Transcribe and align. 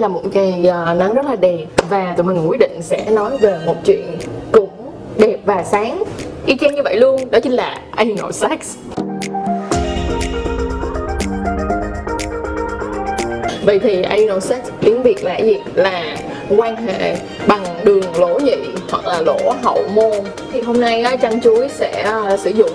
là 0.00 0.08
một 0.08 0.22
ngày 0.32 0.62
nắng 0.98 1.14
rất 1.14 1.24
là 1.24 1.36
đẹp 1.36 1.64
và 1.88 2.14
tụi 2.16 2.26
mình 2.26 2.48
quyết 2.48 2.60
định 2.60 2.82
sẽ 2.82 3.10
nói 3.10 3.38
về 3.38 3.58
một 3.66 3.74
chuyện 3.84 4.18
cũng 4.52 4.68
đẹp 5.18 5.36
và 5.44 5.64
sáng. 5.64 6.02
Y 6.46 6.56
chang 6.56 6.74
như 6.74 6.82
vậy 6.82 6.96
luôn 6.96 7.30
đó 7.30 7.38
chính 7.42 7.52
là 7.52 7.78
anal 7.90 8.30
sex. 8.32 8.76
Vậy 13.64 13.78
thì 13.78 14.02
anal 14.02 14.40
sex 14.40 14.58
tiếng 14.80 15.02
việt 15.02 15.24
là 15.24 15.38
gì? 15.38 15.56
Là 15.74 16.16
quan 16.56 16.76
hệ 16.76 17.16
bằng 17.46 17.64
đường 17.84 18.18
lỗ 18.18 18.38
nhị 18.38 18.56
hoặc 18.90 19.06
là 19.06 19.20
lỗ 19.20 19.54
hậu 19.62 19.82
môn. 19.94 20.24
Thì 20.52 20.60
hôm 20.60 20.80
nay 20.80 21.02
á, 21.02 21.16
chăn 21.16 21.40
chuối 21.40 21.68
sẽ 21.68 22.12
uh, 22.32 22.40
sử 22.40 22.50
dụng 22.50 22.70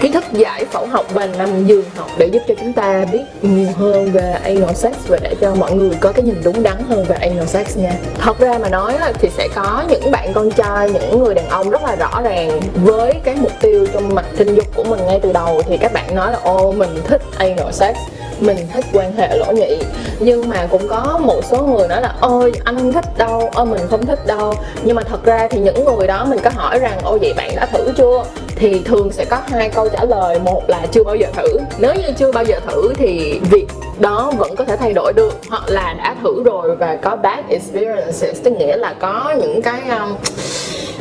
kiến 0.00 0.12
thức 0.12 0.24
giải 0.32 0.64
phẫu 0.64 0.86
học 0.86 1.06
và 1.14 1.26
nằm 1.26 1.66
giường 1.66 1.84
học 1.96 2.10
để 2.18 2.26
giúp 2.26 2.42
cho 2.48 2.54
chúng 2.60 2.72
ta 2.72 3.04
biết 3.12 3.22
nhiều 3.42 3.68
hơn 3.76 4.12
về 4.12 4.30
anal 4.44 4.74
sex 4.74 4.94
và 5.08 5.18
để 5.22 5.34
cho 5.40 5.54
mọi 5.54 5.72
người 5.72 5.90
có 6.00 6.12
cái 6.12 6.22
nhìn 6.22 6.40
đúng 6.44 6.62
đắn 6.62 6.76
hơn 6.88 7.04
về 7.04 7.16
anal 7.20 7.46
sex 7.46 7.76
nha. 7.76 7.92
Thật 8.18 8.38
ra 8.38 8.58
mà 8.58 8.68
nói 8.68 8.94
thì 9.18 9.28
sẽ 9.36 9.48
có 9.54 9.84
những 9.88 10.10
bạn 10.10 10.32
con 10.32 10.50
trai, 10.50 10.90
những 10.90 11.24
người 11.24 11.34
đàn 11.34 11.48
ông 11.48 11.70
rất 11.70 11.82
là 11.82 11.96
rõ 11.96 12.20
ràng 12.22 12.60
với 12.74 13.14
cái 13.24 13.36
mục 13.40 13.52
tiêu 13.60 13.86
trong 13.92 14.14
mặt 14.14 14.24
sinh 14.38 14.54
dục 14.54 14.66
của 14.74 14.84
mình 14.84 15.00
ngay 15.06 15.20
từ 15.22 15.32
đầu. 15.32 15.62
Thì 15.66 15.76
các 15.76 15.92
bạn 15.92 16.14
nói 16.14 16.32
là 16.32 16.38
ô 16.42 16.72
mình 16.72 17.00
thích 17.04 17.22
anal 17.38 17.72
sex, 17.72 17.96
mình 18.40 18.56
thích 18.72 18.84
quan 18.92 19.16
hệ 19.16 19.36
lỗ 19.36 19.52
nhị. 19.52 19.76
Nhưng 20.18 20.48
mà 20.48 20.66
cũng 20.70 20.88
có 20.88 21.20
một 21.22 21.44
số 21.44 21.66
người 21.66 21.88
nói 21.88 22.02
là, 22.02 22.14
ôi, 22.20 22.52
anh 22.64 22.92
thích 22.92 23.18
đâu 23.18 23.50
ôi 23.54 23.66
mình 23.66 23.80
không 23.90 24.06
thích 24.06 24.26
đâu. 24.26 24.54
Nhưng 24.82 24.96
mà 24.96 25.02
thật 25.02 25.24
ra 25.24 25.48
thì 25.50 25.60
những 25.60 25.84
người 25.84 26.06
đó 26.06 26.24
mình 26.24 26.38
có 26.44 26.50
hỏi 26.54 26.78
rằng, 26.78 26.98
ôi, 27.02 27.18
vậy 27.18 27.32
bạn 27.36 27.56
đã 27.56 27.66
thử 27.66 27.92
chưa? 27.96 28.24
Thì 28.58 28.82
thường 28.84 29.12
sẽ 29.12 29.24
có 29.24 29.38
hai 29.48 29.68
câu 29.68 29.88
trả 29.88 30.04
lời. 30.04 30.38
Một 30.44 30.62
là 30.68 30.86
chưa 30.92 31.04
bao 31.04 31.16
giờ 31.16 31.26
thử. 31.36 31.58
Nếu 31.78 31.94
như 31.94 32.12
chưa 32.18 32.32
bao 32.32 32.44
giờ 32.44 32.60
thử 32.66 32.92
thì 32.94 33.40
việc 33.50 33.66
đó 33.98 34.32
vẫn 34.38 34.56
có 34.56 34.64
thể 34.64 34.76
thay 34.76 34.92
đổi 34.92 35.12
được 35.12 35.34
hoặc 35.48 35.62
là 35.68 35.94
đã 35.98 36.16
thử 36.22 36.42
rồi 36.44 36.76
và 36.76 36.96
có 37.02 37.16
bad 37.16 37.44
experiences 37.48 38.42
tức 38.42 38.50
nghĩa 38.50 38.76
là 38.76 38.94
có 39.00 39.34
những 39.40 39.62
cái 39.62 39.80
um, 39.98 40.16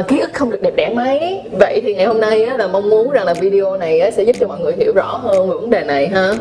ký 0.07 0.19
ức 0.19 0.29
không 0.33 0.49
được 0.49 0.61
đẹp 0.61 0.73
đẽ 0.75 0.89
mấy. 0.95 1.41
Vậy 1.59 1.81
thì 1.83 1.95
ngày 1.95 2.05
hôm 2.05 2.19
nay 2.19 2.45
á, 2.45 2.57
là 2.57 2.67
mong 2.67 2.89
muốn 2.89 3.09
rằng 3.09 3.25
là 3.25 3.33
video 3.33 3.77
này 3.77 3.99
á, 3.99 4.11
sẽ 4.11 4.23
giúp 4.23 4.35
cho 4.39 4.47
mọi 4.47 4.59
người 4.59 4.73
hiểu 4.77 4.93
rõ 4.95 5.17
hơn 5.23 5.49
về 5.49 5.55
vấn 5.55 5.69
đề 5.69 5.83
này 5.83 6.07
ha. 6.07 6.33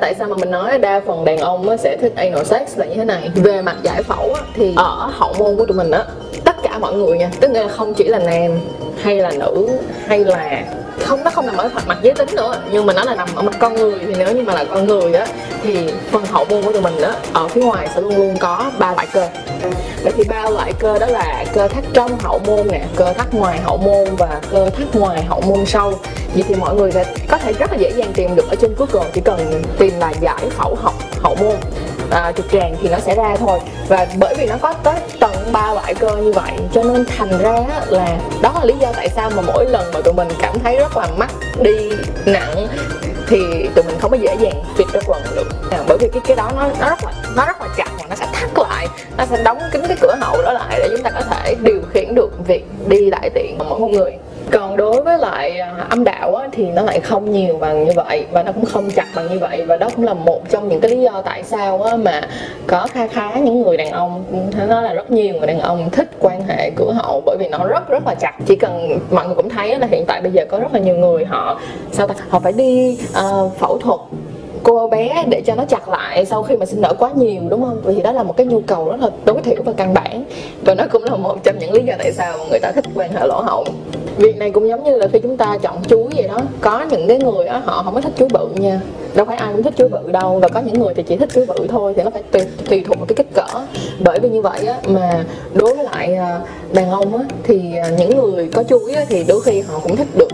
Tại 0.00 0.14
sao 0.18 0.28
mà 0.28 0.36
mình 0.36 0.50
nói 0.50 0.78
đa 0.78 1.00
phần 1.06 1.24
đàn 1.24 1.38
ông 1.38 1.68
á, 1.68 1.76
sẽ 1.76 1.96
thích 1.96 2.12
anal 2.16 2.44
sex 2.44 2.78
là 2.78 2.86
như 2.86 2.94
thế 2.94 3.04
này? 3.04 3.30
Về 3.34 3.62
mặt 3.62 3.76
giải 3.82 4.02
phẫu 4.02 4.34
á, 4.34 4.42
thì 4.54 4.72
ở 4.76 5.10
hậu 5.12 5.34
môn 5.38 5.56
của 5.56 5.66
tụi 5.66 5.76
mình 5.76 5.90
á 5.90 6.04
cả 6.74 6.78
mọi 6.78 6.94
người 6.94 7.18
nha. 7.18 7.30
Tức 7.40 7.50
nghĩa 7.50 7.62
là 7.62 7.68
không 7.68 7.94
chỉ 7.94 8.04
là 8.04 8.18
nam 8.18 8.60
hay 9.02 9.16
là 9.16 9.30
nữ 9.30 9.68
hay 10.06 10.18
là 10.18 10.64
không, 11.00 11.24
nó 11.24 11.30
không 11.30 11.46
nằm 11.46 11.56
ở 11.56 11.70
mặt 11.86 11.98
giới 12.02 12.14
tính 12.14 12.28
nữa. 12.36 12.56
Nhưng 12.72 12.86
mà 12.86 12.92
nó 12.92 13.04
là 13.04 13.14
nằm 13.14 13.28
ở 13.34 13.42
mặt 13.42 13.54
con 13.58 13.74
người. 13.74 13.98
Thì 14.06 14.14
nếu 14.18 14.32
như 14.32 14.42
mà 14.42 14.54
là 14.54 14.64
con 14.64 14.86
người 14.86 15.14
á, 15.14 15.26
thì 15.62 15.92
phần 16.10 16.24
hậu 16.26 16.44
môn 16.44 16.62
của 16.62 16.72
tụi 16.72 16.82
mình 16.82 17.00
á, 17.00 17.12
ở 17.32 17.48
phía 17.48 17.62
ngoài 17.62 17.88
sẽ 17.94 18.00
luôn 18.00 18.16
luôn 18.16 18.36
có 18.40 18.70
ba 18.78 18.92
loại 18.94 19.06
cơ. 19.12 19.28
Vậy 20.02 20.12
thì 20.16 20.24
ba 20.24 20.50
loại 20.50 20.72
cơ 20.78 20.98
đó 20.98 21.06
là 21.06 21.44
cơ 21.54 21.68
thắt 21.68 21.84
trong 21.92 22.18
hậu 22.18 22.40
môn 22.46 22.68
nè, 22.72 22.80
cơ 22.96 23.12
thắt 23.12 23.34
ngoài 23.34 23.58
hậu 23.64 23.76
môn 23.76 24.04
và 24.18 24.40
cơ 24.50 24.70
thắt 24.70 24.96
ngoài 24.96 25.22
hậu 25.22 25.40
môn 25.40 25.66
sâu 25.66 25.98
vậy 26.34 26.44
thì 26.48 26.54
mọi 26.54 26.74
người 26.74 26.92
sẽ 26.92 27.04
có 27.28 27.38
thể 27.38 27.52
rất 27.52 27.72
là 27.72 27.78
dễ 27.78 27.90
dàng 27.96 28.12
tìm 28.14 28.36
được 28.36 28.50
ở 28.50 28.56
trên 28.60 28.74
Google 28.78 29.10
chỉ 29.12 29.20
cần 29.20 29.62
tìm 29.78 29.92
là 29.98 30.12
giải 30.20 30.50
phẫu 30.50 30.74
học 30.74 30.94
hậu 31.22 31.34
môn 31.34 31.56
à, 32.14 32.32
trực 32.32 32.46
tràng 32.52 32.76
thì 32.82 32.88
nó 32.88 32.98
sẽ 32.98 33.14
ra 33.14 33.36
thôi. 33.36 33.58
Và 33.88 34.06
bởi 34.18 34.34
vì 34.38 34.46
nó 34.46 34.56
có 34.60 34.72
tới 34.72 34.94
tận 35.20 35.32
ba 35.52 35.74
loại 35.74 35.94
cơ 35.94 36.16
như 36.16 36.32
vậy 36.32 36.52
cho 36.72 36.82
nên 36.82 37.04
thành 37.18 37.38
ra 37.38 37.60
là 37.88 38.16
đó 38.42 38.52
là 38.58 38.64
lý 38.64 38.74
do 38.80 38.92
tại 38.96 39.08
sao 39.08 39.30
mà 39.36 39.42
mỗi 39.46 39.66
lần 39.70 39.90
mà 39.94 40.00
tụi 40.04 40.14
mình 40.14 40.28
cảm 40.40 40.58
thấy 40.58 40.76
rất 40.76 40.96
là 40.96 41.06
mắc 41.16 41.30
đi 41.60 41.90
nặng 42.26 42.66
thì 43.28 43.38
tụi 43.74 43.84
mình 43.84 43.96
không 44.00 44.10
có 44.10 44.16
dễ 44.16 44.36
dàng 44.40 44.62
fit 44.76 44.84
rất 44.92 45.04
quần 45.06 45.22
được. 45.34 45.48
À, 45.70 45.78
bởi 45.88 45.98
vì 46.00 46.08
cái 46.12 46.22
cái 46.26 46.36
đó 46.36 46.50
nó 46.56 46.68
nó 46.80 46.88
rất 46.88 47.04
là 47.04 47.12
nó 47.36 47.46
rất 47.46 47.60
là 47.60 47.68
chặt 47.76 47.90
và 47.98 48.06
nó 48.10 48.16
sẽ 48.16 48.26
thắt 48.32 48.50
lại 48.56 48.86
nó 49.18 49.26
sẽ 49.26 49.42
đóng 49.42 49.58
kín 49.72 49.82
cái 49.88 49.96
cửa 50.00 50.14
hậu 50.20 50.42
đó 50.42 50.52
lại 50.52 50.78
để 50.78 50.88
chúng 50.90 51.02
ta 51.02 51.10
có 51.10 51.20
thể 51.20 51.54
điều 51.60 51.82
khiển 51.92 52.14
được 52.14 52.46
việc 52.46 52.64
đi 52.86 53.10
đại 53.10 53.30
tiện 53.34 53.58
của 53.58 53.78
một 53.78 53.88
người 53.90 54.12
còn 54.50 54.76
đối 54.76 55.02
với 55.02 55.18
lại 55.18 55.58
à, 55.58 55.86
âm 55.90 56.04
đạo 56.04 56.34
á, 56.34 56.48
thì 56.52 56.66
nó 56.66 56.82
lại 56.82 57.00
không 57.00 57.32
nhiều 57.32 57.58
bằng 57.58 57.84
như 57.84 57.92
vậy 57.96 58.26
và 58.32 58.42
nó 58.42 58.52
cũng 58.52 58.64
không 58.64 58.90
chặt 58.90 59.06
bằng 59.14 59.26
như 59.30 59.38
vậy 59.38 59.64
và 59.66 59.76
đó 59.76 59.88
cũng 59.96 60.04
là 60.04 60.14
một 60.14 60.40
trong 60.50 60.68
những 60.68 60.80
cái 60.80 60.90
lý 60.90 61.00
do 61.00 61.22
tại 61.24 61.42
sao 61.42 61.82
á, 61.82 61.96
mà 61.96 62.20
có 62.66 62.86
khá 62.90 63.06
khá 63.06 63.34
những 63.34 63.62
người 63.62 63.76
đàn 63.76 63.90
ông 63.90 64.24
nó 64.68 64.80
là 64.80 64.92
rất 64.92 65.10
nhiều 65.10 65.34
người 65.34 65.46
đàn 65.46 65.60
ông 65.60 65.90
thích 65.90 66.10
quan 66.20 66.44
hệ 66.48 66.70
cửa 66.76 66.92
hậu 66.92 67.22
bởi 67.26 67.36
vì 67.40 67.48
nó 67.48 67.64
rất 67.64 67.88
rất 67.88 68.06
là 68.06 68.14
chặt. 68.14 68.34
Chỉ 68.46 68.56
cần 68.56 68.98
mọi 69.10 69.26
người 69.26 69.34
cũng 69.34 69.48
thấy 69.48 69.78
là 69.78 69.86
hiện 69.90 70.04
tại 70.06 70.20
bây 70.20 70.32
giờ 70.32 70.44
có 70.48 70.58
rất 70.58 70.72
là 70.72 70.80
nhiều 70.80 70.96
người 70.96 71.24
họ 71.24 71.60
sao 71.92 72.08
ta 72.08 72.14
họ 72.28 72.40
phải 72.40 72.52
đi 72.52 72.98
uh, 73.10 73.56
phẫu 73.58 73.78
thuật 73.78 74.00
cô 74.62 74.88
bé 74.88 75.24
để 75.28 75.42
cho 75.46 75.54
nó 75.54 75.64
chặt 75.64 75.88
lại 75.88 76.24
sau 76.24 76.42
khi 76.42 76.56
mà 76.56 76.66
sinh 76.66 76.80
nở 76.80 76.94
quá 76.98 77.10
nhiều 77.14 77.42
đúng 77.48 77.62
không? 77.62 77.80
Vì 77.84 78.02
đó 78.02 78.12
là 78.12 78.22
một 78.22 78.36
cái 78.36 78.46
nhu 78.46 78.60
cầu 78.60 78.90
rất 78.90 79.00
là 79.00 79.10
tối 79.24 79.36
thiểu 79.44 79.62
và 79.64 79.72
căn 79.76 79.94
bản 79.94 80.24
và 80.64 80.74
nó 80.74 80.84
cũng 80.90 81.04
là 81.04 81.16
một 81.16 81.44
trong 81.44 81.58
những 81.58 81.72
lý 81.72 81.82
do 81.84 81.94
tại 81.98 82.12
sao 82.12 82.38
người 82.50 82.60
ta 82.60 82.72
thích 82.72 82.84
quan 82.94 83.12
hệ 83.12 83.26
lỗ 83.26 83.40
hậu 83.40 83.64
việc 84.16 84.36
này 84.36 84.50
cũng 84.50 84.68
giống 84.68 84.84
như 84.84 84.96
là 84.96 85.08
khi 85.12 85.18
chúng 85.18 85.36
ta 85.36 85.58
chọn 85.62 85.84
chuối 85.84 86.08
vậy 86.16 86.28
đó. 86.28 86.38
Có 86.60 86.86
những 86.90 87.08
cái 87.08 87.18
người 87.18 87.46
á 87.46 87.62
họ 87.64 87.82
không 87.82 87.94
có 87.94 88.00
thích 88.00 88.12
chuối 88.18 88.28
bự 88.32 88.48
nha. 88.54 88.80
Đâu 89.14 89.26
phải 89.26 89.36
ai 89.36 89.52
cũng 89.52 89.62
thích 89.62 89.74
chuối 89.76 89.88
bự 89.88 90.12
đâu. 90.12 90.38
Và 90.42 90.48
có 90.48 90.60
những 90.60 90.78
người 90.78 90.94
thì 90.94 91.02
chỉ 91.02 91.16
thích 91.16 91.28
chuối 91.34 91.46
bự 91.46 91.66
thôi 91.68 91.92
thì 91.96 92.02
nó 92.02 92.10
phải 92.10 92.22
tùy, 92.22 92.42
tùy 92.70 92.84
thuộc 92.86 92.96
vào 92.96 93.06
cái 93.06 93.14
kích 93.16 93.34
cỡ. 93.34 93.60
Bởi 94.00 94.20
vì 94.20 94.28
như 94.28 94.42
vậy 94.42 94.66
á 94.66 94.78
mà 94.88 95.24
đối 95.52 95.74
với 95.74 95.84
lại 95.84 96.14
à, 96.14 96.40
đàn 96.72 96.90
ông 96.90 97.16
á 97.16 97.24
thì 97.42 97.76
à, 97.76 97.88
những 97.98 98.16
người 98.16 98.50
có 98.54 98.62
chuối 98.62 98.94
á 98.94 99.04
thì 99.08 99.24
đôi 99.28 99.40
khi 99.40 99.60
họ 99.60 99.80
cũng 99.82 99.96
thích 99.96 100.08
được 100.18 100.28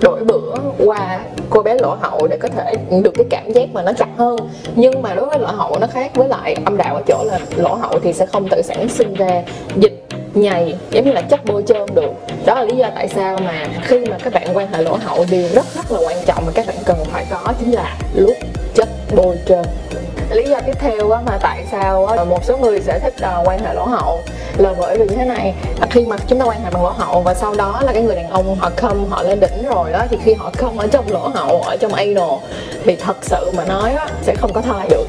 đổi 0.00 0.24
bữa 0.24 0.54
qua 0.78 1.20
cô 1.50 1.62
bé 1.62 1.74
lỗ 1.74 1.96
hậu 2.00 2.26
để 2.26 2.36
có 2.36 2.48
thể 2.48 2.74
được 2.90 3.12
cái 3.14 3.26
cảm 3.30 3.52
giác 3.52 3.68
mà 3.72 3.82
nó 3.82 3.92
chặt 3.92 4.08
hơn. 4.16 4.36
Nhưng 4.74 5.02
mà 5.02 5.14
đối 5.14 5.26
với 5.26 5.38
lỗ 5.38 5.46
hậu 5.46 5.78
nó 5.78 5.86
khác 5.86 6.10
với 6.14 6.28
lại 6.28 6.56
âm 6.64 6.76
đạo 6.76 6.94
ở 6.94 7.02
chỗ 7.06 7.24
là 7.24 7.38
lỗ 7.56 7.74
hậu 7.74 7.98
thì 8.02 8.12
sẽ 8.12 8.26
không 8.26 8.48
tự 8.50 8.62
sản 8.62 8.88
sinh 8.88 9.14
ra 9.14 9.42
dịch 9.76 10.04
nhầy 10.34 10.74
giống 10.90 11.04
như 11.04 11.12
là 11.12 11.22
chất 11.22 11.40
bôi 11.44 11.62
trơn 11.66 11.86
được. 11.94 12.12
Đó 12.46 12.54
là 12.54 12.64
lý 12.64 12.76
do 12.76 12.90
tại 12.94 13.08
sao 13.08 13.38
mà 13.44 13.66
khi 13.82 14.04
mà 14.04 14.18
các 14.24 14.32
bạn 14.32 14.56
quan 14.56 14.72
hệ 14.72 14.82
lỗ 14.82 14.96
hậu 14.96 15.24
điều 15.30 15.48
rất 15.54 15.64
rất 15.74 15.92
là 15.92 15.98
quan 16.08 16.16
trọng 16.26 16.46
mà 16.46 16.52
các 16.54 16.66
bạn 16.66 16.76
cần 16.84 16.96
phải 17.12 17.26
có 17.30 17.52
chính 17.60 17.72
là 17.72 17.96
lúc 18.14 18.36
chất 18.74 18.88
bôi 19.16 19.36
trơn. 19.48 19.62
Lý 20.30 20.44
do 20.48 20.60
tiếp 20.66 20.72
theo 20.78 21.10
á, 21.10 21.20
mà 21.26 21.38
tại 21.40 21.64
sao 21.70 22.06
á, 22.06 22.24
một 22.24 22.44
số 22.44 22.56
người 22.56 22.80
sẽ 22.80 22.98
thích 22.98 23.14
uh, 23.16 23.48
quan 23.48 23.58
hệ 23.64 23.74
lỗ 23.74 23.84
hậu 23.84 24.20
là 24.56 24.74
bởi 24.78 24.98
vì 24.98 25.04
như 25.08 25.16
thế 25.16 25.24
này 25.24 25.54
khi 25.90 26.06
mà 26.06 26.16
chúng 26.26 26.38
ta 26.38 26.44
quan 26.44 26.64
hệ 26.64 26.70
bằng 26.70 26.82
lỗ 26.84 26.90
hậu 26.90 27.20
và 27.20 27.34
sau 27.34 27.54
đó 27.54 27.80
là 27.84 27.92
cái 27.92 28.02
người 28.02 28.16
đàn 28.16 28.30
ông 28.30 28.56
họ 28.56 28.70
không 28.76 29.10
họ 29.10 29.22
lên 29.22 29.40
đỉnh 29.40 29.68
rồi 29.74 29.92
đó 29.92 30.02
thì 30.10 30.16
khi 30.24 30.34
họ 30.34 30.50
không 30.56 30.78
ở 30.78 30.86
trong 30.86 31.04
lỗ 31.12 31.28
hậu 31.28 31.62
ở 31.62 31.76
trong 31.76 31.92
anal 31.92 32.30
thì 32.84 32.96
thật 32.96 33.16
sự 33.22 33.52
mà 33.56 33.64
nói 33.64 33.92
á, 33.92 34.06
sẽ 34.22 34.34
không 34.34 34.52
có 34.52 34.60
thai 34.60 34.88
được 34.90 35.06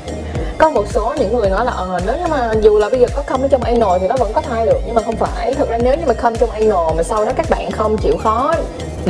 có 0.58 0.70
một 0.70 0.86
số 0.90 1.14
những 1.18 1.38
người 1.38 1.50
nói 1.50 1.66
là 1.66 1.72
ờ 1.72 2.00
nếu 2.06 2.18
như 2.18 2.28
mà 2.30 2.54
dù 2.62 2.78
là 2.78 2.90
bây 2.90 3.00
giờ 3.00 3.08
có 3.16 3.24
không 3.28 3.42
trong 3.42 3.50
trong 3.50 3.64
anal 3.64 4.00
thì 4.02 4.08
nó 4.08 4.16
vẫn 4.20 4.34
có 4.34 4.42
thai 4.42 4.66
được, 4.66 4.80
nhưng 4.86 4.96
mà 4.96 5.02
không 5.02 5.16
phải. 5.16 5.54
Thực 5.54 5.70
ra 5.70 5.78
nếu 5.78 5.96
như 5.98 6.04
mà 6.08 6.14
không 6.14 6.36
trong 6.36 6.52
anal 6.52 6.96
mà 6.98 7.04
sau 7.04 7.26
đó 7.26 7.32
các 7.36 7.50
bạn 7.50 7.72
không 7.72 7.98
chịu 7.98 8.18
khó 8.24 8.54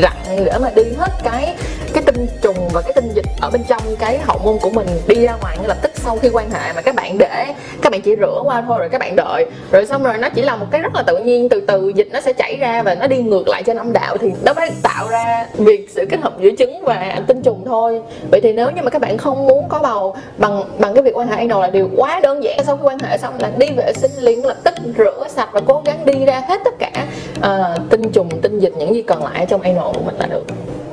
rặn 0.02 0.46
để 0.46 0.58
mà 0.62 0.70
đi 0.76 0.84
hết 1.00 1.12
cái 1.24 1.56
cái 1.94 2.04
tinh 2.04 2.28
trùng 2.42 2.70
và 2.74 2.82
cái 2.82 2.94
tinh 2.94 3.12
dịch 3.16 3.26
ở 3.42 3.50
bên 3.50 3.64
trong 3.64 3.82
cái 4.00 4.18
hậu 4.18 4.38
môn 4.38 4.58
của 4.62 4.70
mình 4.70 4.88
đi 5.08 5.26
ra 5.26 5.36
ngoài 5.42 5.58
ngay 5.58 5.68
lập 5.68 5.78
tức 5.82 5.92
sau 6.06 6.18
khi 6.22 6.30
quan 6.34 6.52
hệ 6.52 6.74
mà 6.74 6.82
các 6.82 6.96
bạn 6.96 7.18
để 7.18 7.46
các 7.82 7.92
bạn 7.92 8.02
chỉ 8.02 8.16
rửa 8.20 8.42
qua 8.44 8.64
thôi 8.68 8.80
rồi 8.80 8.90
các 8.90 9.02
bạn 9.02 9.16
đợi. 9.16 9.46
Rồi 9.72 9.86
xong 9.86 10.04
rồi 10.04 10.18
nó 10.18 10.30
chỉ 10.30 10.42
là 10.42 10.56
một 10.56 10.66
cái 10.72 10.82
rất 10.82 10.96
là 10.96 11.04
tự 11.04 11.18
nhiên 11.18 11.50
từ 11.50 11.62
từ 11.68 11.92
dịch 11.96 12.08
nó 12.12 12.22
sẽ 12.22 12.34
chảy 12.34 12.56
ra 12.56 12.84
và 12.84 12.96
nó 12.96 13.08
đi 13.08 13.18
ngược 13.18 13.48
lại 13.48 13.64
trên 13.64 13.78
âm 13.78 13.94
đạo 13.94 14.18
thì 14.18 14.32
nó 14.46 14.54
mới 14.54 14.70
tạo 14.84 15.08
ra 15.10 15.48
việc 15.58 15.90
sự 15.90 16.06
kết 16.10 16.20
hợp 16.22 16.40
giữa 16.40 16.50
trứng 16.58 16.82
và 16.82 17.22
tinh 17.28 17.42
trùng 17.42 17.64
thôi. 17.66 18.02
Vậy 18.32 18.42
thì 18.44 18.54
nếu 18.54 18.72
như 18.72 18.82
mà 18.82 18.90
các 18.90 19.02
bạn 19.02 19.18
không 19.18 19.48
muốn 19.48 19.70
có 19.70 19.80
bầu 19.80 20.16
bằng 20.38 20.64
bằng 20.80 20.94
cái 20.94 21.04
việc 21.04 21.18
quan 21.18 21.28
hệ 21.28 21.36
anal 21.36 21.62
là 21.62 21.68
điều 21.68 21.90
quá 21.98 22.20
đơn 22.24 22.44
giản. 22.44 22.60
Sau 22.66 22.78
khi 22.78 22.84
quan 22.84 23.00
hệ 23.00 23.18
xong 23.18 23.34
là 23.40 23.52
đi 23.58 23.68
vệ 23.78 23.94
sinh 23.94 24.12
liền 24.20 24.46
lập 24.46 24.58
tức 24.64 24.74
rửa 24.98 25.28
sạch 25.28 25.50
và 25.52 25.62
cố 25.66 25.82
gắng 25.86 26.06
đi 26.06 26.26
ra 26.26 26.42
hết 26.48 26.62
tất 26.66 26.74
cả 26.80 26.92
uh, 27.40 27.90
tinh 27.90 28.12
trùng 28.12 28.30
tinh 28.42 28.60
dịch 28.60 28.74
những 28.78 28.96
gì 28.96 29.02
còn 29.02 29.24
lại 29.24 29.46
trong 29.50 29.62
anal 29.62 29.94
của 29.94 30.02
mình 30.06 30.16
là 30.20 30.26
được. 30.26 30.44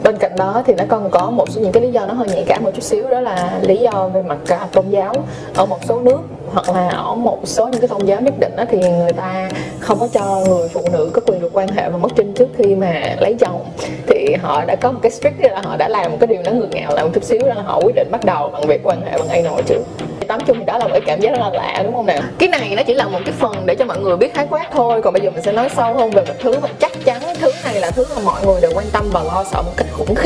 Bên 0.02 0.16
cạnh 0.16 0.31
đó 0.36 0.62
thì 0.66 0.74
nó 0.74 0.84
còn 0.88 1.10
có 1.10 1.30
một 1.30 1.50
số 1.50 1.60
những 1.60 1.72
cái 1.72 1.82
lý 1.82 1.92
do 1.92 2.06
nó 2.06 2.14
hơi 2.14 2.28
nhạy 2.28 2.44
cảm 2.46 2.64
một 2.64 2.70
chút 2.74 2.82
xíu, 2.82 3.08
đó 3.08 3.20
là 3.20 3.58
lý 3.62 3.76
do 3.76 4.08
về 4.14 4.22
mặt 4.22 4.38
à, 4.48 4.66
tôn 4.72 4.90
giáo 4.90 5.14
ở 5.54 5.66
một 5.66 5.78
số 5.88 6.00
nước 6.00 6.20
hoặc 6.52 6.68
là 6.74 6.88
ở 6.88 7.14
một 7.14 7.38
số 7.44 7.66
những 7.66 7.80
cái 7.80 7.88
tôn 7.88 8.06
giáo 8.06 8.20
nhất 8.20 8.34
định 8.40 8.56
đó 8.56 8.64
thì 8.70 8.78
người 8.78 9.12
ta 9.12 9.48
không 9.80 9.98
có 10.00 10.08
cho 10.12 10.44
người 10.48 10.68
phụ 10.68 10.80
nữ 10.92 11.10
có 11.12 11.22
quyền 11.26 11.40
được 11.40 11.50
quan 11.52 11.68
hệ 11.68 11.88
và 11.88 11.96
mất 11.96 12.08
trinh 12.16 12.32
trước 12.32 12.48
khi 12.56 12.74
mà 12.74 13.16
lấy 13.20 13.36
chồng. 13.40 13.64
Thì 14.06 14.34
họ 14.42 14.64
đã 14.64 14.76
có 14.76 14.92
một 14.92 14.98
cái 15.02 15.10
strict 15.10 15.40
là 15.40 15.60
họ 15.64 15.76
đã 15.76 15.88
làm 15.88 16.10
một 16.10 16.16
cái 16.20 16.26
điều 16.26 16.42
nó 16.44 16.50
ngược 16.50 16.68
ngạo 16.70 16.94
là 16.94 17.02
một 17.02 17.10
chút 17.14 17.24
xíu, 17.24 17.40
đó 17.40 17.54
là 17.54 17.62
họ 17.62 17.80
quyết 17.84 17.94
định 17.94 18.08
bắt 18.10 18.24
đầu 18.24 18.48
bằng 18.48 18.66
việc 18.66 18.80
quan 18.84 19.00
hệ 19.00 19.18
bằng 19.18 19.28
anal 19.28 19.60
trước. 19.66 19.82
Tóm 20.28 20.40
chung 20.46 20.58
thì 20.58 20.64
đó 20.64 20.78
là 20.78 20.84
một 20.84 20.90
cái 20.92 21.00
cảm 21.06 21.20
giác 21.20 21.30
rất 21.30 21.40
là 21.40 21.50
lạ, 21.52 21.80
đúng 21.84 21.94
không 21.94 22.06
nào 22.06 22.20
cái 22.38 22.48
này 22.48 22.74
nó 22.76 22.82
chỉ 22.82 22.94
là 22.94 23.04
một 23.04 23.18
cái 23.24 23.34
phần 23.38 23.52
để 23.66 23.74
cho 23.74 23.84
mọi 23.84 23.98
người 23.98 24.16
biết 24.16 24.34
khái 24.34 24.46
quát 24.50 24.68
thôi, 24.72 25.02
còn 25.02 25.12
bây 25.12 25.22
giờ 25.22 25.30
mình 25.30 25.42
sẽ 25.42 25.52
nói 25.52 25.68
sâu 25.76 25.94
hơn 25.94 26.10
về 26.10 26.22
một 26.28 26.34
thứ 26.40 26.60
mà 26.60 26.68
chắc 26.80 26.92
chắn, 27.04 27.22
thứ 27.40 27.52
này 27.64 27.80
là 27.80 27.90
thứ 27.90 28.06
mà 28.16 28.22
mọi 28.24 28.46
người 28.46 28.60
đều 28.60 28.70
quan 28.74 28.86
tâm 28.92 29.04
và 29.12 29.22
lo 29.22 29.44
sợ 29.52 29.62
một 29.62 29.72
cách 29.76 29.86
khủng 29.92 30.14
khiếp 30.14 30.21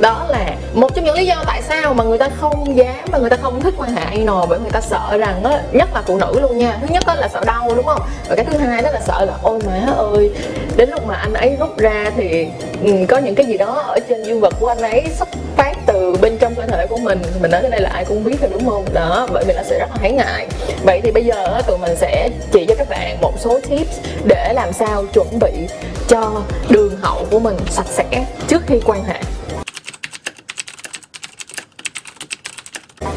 đó 0.00 0.26
là 0.28 0.46
một 0.74 0.94
trong 0.94 1.04
những 1.04 1.14
lý 1.14 1.26
do 1.26 1.34
tại 1.46 1.62
sao 1.62 1.94
mà 1.94 2.04
người 2.04 2.18
ta 2.18 2.28
không 2.40 2.76
dám 2.76 3.04
và 3.12 3.18
người 3.18 3.30
ta 3.30 3.36
không 3.42 3.60
thích 3.60 3.74
quan 3.78 3.96
hệ 3.96 4.02
anal 4.02 4.44
bởi 4.48 4.58
người 4.60 4.70
ta 4.70 4.80
sợ 4.80 5.16
rằng 5.18 5.44
á, 5.44 5.62
nhất 5.72 5.88
là 5.94 6.02
phụ 6.06 6.16
nữ 6.16 6.40
luôn 6.40 6.58
nha. 6.58 6.78
Thứ 6.80 6.86
nhất 6.90 7.04
là 7.06 7.28
sợ 7.28 7.40
đau, 7.46 7.72
đúng 7.76 7.86
không? 7.86 8.00
Và 8.28 8.36
cái 8.36 8.44
thứ 8.44 8.58
hai 8.58 8.82
đó 8.82 8.90
là 8.92 9.00
sợ 9.06 9.24
là, 9.24 9.32
ôi 9.42 9.60
má 9.66 9.92
ơi, 9.96 10.30
đến 10.76 10.90
lúc 10.90 11.06
mà 11.06 11.14
anh 11.14 11.32
ấy 11.34 11.56
rút 11.60 11.78
ra 11.78 12.10
thì 12.16 12.46
ừ, 12.84 12.92
có 13.08 13.18
những 13.18 13.34
cái 13.34 13.46
gì 13.46 13.58
đó 13.58 13.82
ở 13.86 13.98
trên 14.08 14.24
dương 14.24 14.40
vật 14.40 14.54
của 14.60 14.68
anh 14.68 14.82
ấy 14.82 15.04
xuất 15.18 15.28
từ 16.12 16.20
bên 16.20 16.38
trong 16.38 16.54
cơ 16.54 16.66
thể 16.66 16.86
của 16.86 16.96
mình 16.96 17.22
mình 17.40 17.50
nói 17.50 17.60
cái 17.62 17.70
này 17.70 17.80
là 17.80 17.90
ai 17.90 18.04
cũng 18.04 18.24
biết 18.24 18.40
rồi 18.40 18.50
đúng 18.52 18.68
không? 18.68 18.84
Đó, 18.94 19.28
bởi 19.32 19.44
vì 19.44 19.54
nó 19.54 19.62
sẽ 19.62 19.78
rất 19.78 19.90
là 19.90 19.96
thấy 19.96 20.12
ngại. 20.12 20.48
Vậy 20.82 21.00
thì 21.04 21.10
bây 21.10 21.24
giờ 21.24 21.60
tụi 21.66 21.78
mình 21.78 21.96
sẽ 21.96 22.30
chỉ 22.52 22.66
cho 22.68 22.74
các 22.78 22.88
bạn 22.88 23.20
một 23.20 23.32
số 23.38 23.60
tips 23.70 23.98
để 24.24 24.52
làm 24.54 24.72
sao 24.72 25.04
chuẩn 25.12 25.38
bị 25.38 25.52
cho 26.08 26.42
đường 26.68 26.96
hậu 27.00 27.26
của 27.30 27.38
mình 27.38 27.56
sạch 27.70 27.86
sẽ 27.86 28.26
trước 28.48 28.62
khi 28.66 28.80
quan 28.84 29.04
hệ. 29.04 29.20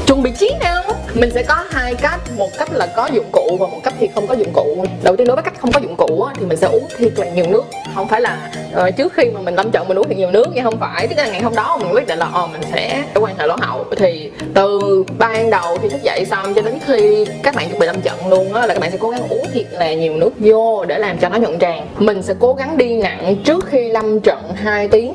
Chuẩn 0.06 0.24
bị 0.24 0.32
chiến 0.40 0.60
nào? 0.60 0.84
Mình 1.16 1.32
sẽ 1.34 1.44
có 1.44 1.56
hai 1.70 1.96
cách 1.96 2.20
một 2.38 2.50
cách 2.58 2.74
là 2.74 2.88
có 2.96 3.10
dụng 3.14 3.30
cụ 3.32 3.58
và 3.60 3.68
một 3.68 3.80
cách 3.84 3.94
thì 4.00 4.08
không 4.16 4.28
có 4.28 4.34
dụng 4.34 4.54
cụ. 4.54 4.86
Đầu 5.04 5.16
tiên 5.16 5.28
đối 5.28 5.36
với 5.36 5.44
cách 5.44 5.54
không 5.60 5.72
có 5.72 5.80
dụng 5.80 5.96
cụ 5.96 6.26
thì 6.40 6.46
mình 6.46 6.58
sẽ 6.58 6.68
uống 6.68 6.88
thiệt 6.98 7.20
là 7.20 7.30
nhiều 7.30 7.46
nước. 7.50 7.64
Không 7.96 8.08
phải 8.08 8.22
là 8.22 8.52
uh, 8.82 8.96
trước 8.98 9.14
khi 9.14 9.24
mà 9.34 9.42
mình 9.42 9.56
lâm 9.56 9.72
trận 9.72 9.88
mình 9.88 9.98
uống 9.98 10.08
thiệt 10.08 10.18
nhiều 10.18 10.32
nước 10.32 10.48
nhưng 10.54 10.64
không 10.64 10.80
phải. 10.80 11.08
Tức 11.08 11.16
là 11.18 11.28
ngày 11.28 11.42
hôm 11.42 11.56
đó 11.56 11.78
mình 11.78 11.94
quyết 11.94 12.08
định 12.08 12.20
là 12.20 12.30
ờ 12.34 12.48
mình 12.48 12.62
sẽ 12.74 13.04
quan 13.16 13.38
hệ 13.38 13.48
lỗ 13.48 13.56
hậu. 13.62 13.86
Thì 13.98 14.32
từ 14.54 15.04
ban 15.18 15.50
đầu 15.50 15.78
khi 15.82 15.90
thức 15.90 16.04
dậy 16.04 16.26
xong 16.26 16.54
cho 16.54 16.62
đến 16.62 16.80
khi 16.88 17.26
các 17.44 17.56
bạn 17.56 17.70
chuẩn 17.70 17.80
bị 17.80 17.88
lâm 17.88 18.02
trận 18.02 18.28
luôn 18.30 18.54
á 18.54 18.66
là 18.66 18.74
các 18.74 18.80
bạn 18.80 18.92
sẽ 18.92 18.98
cố 18.98 19.10
gắng 19.10 19.22
uống 19.30 19.46
thiệt 19.54 19.66
là 19.72 19.94
nhiều 19.94 20.14
nước 20.14 20.32
vô 20.38 20.86
để 20.86 20.98
làm 21.00 21.18
cho 21.18 21.30
nó 21.30 21.38
nhuận 21.38 21.60
tràng. 21.60 21.88
Mình 21.98 22.22
sẽ 22.22 22.34
cố 22.40 22.54
gắng 22.54 22.78
đi 22.78 22.98
nặng 22.98 23.36
trước 23.44 23.66
khi 23.66 23.90
lâm 23.90 24.20
trận 24.20 24.40
2 24.56 24.88
tiếng 24.88 25.14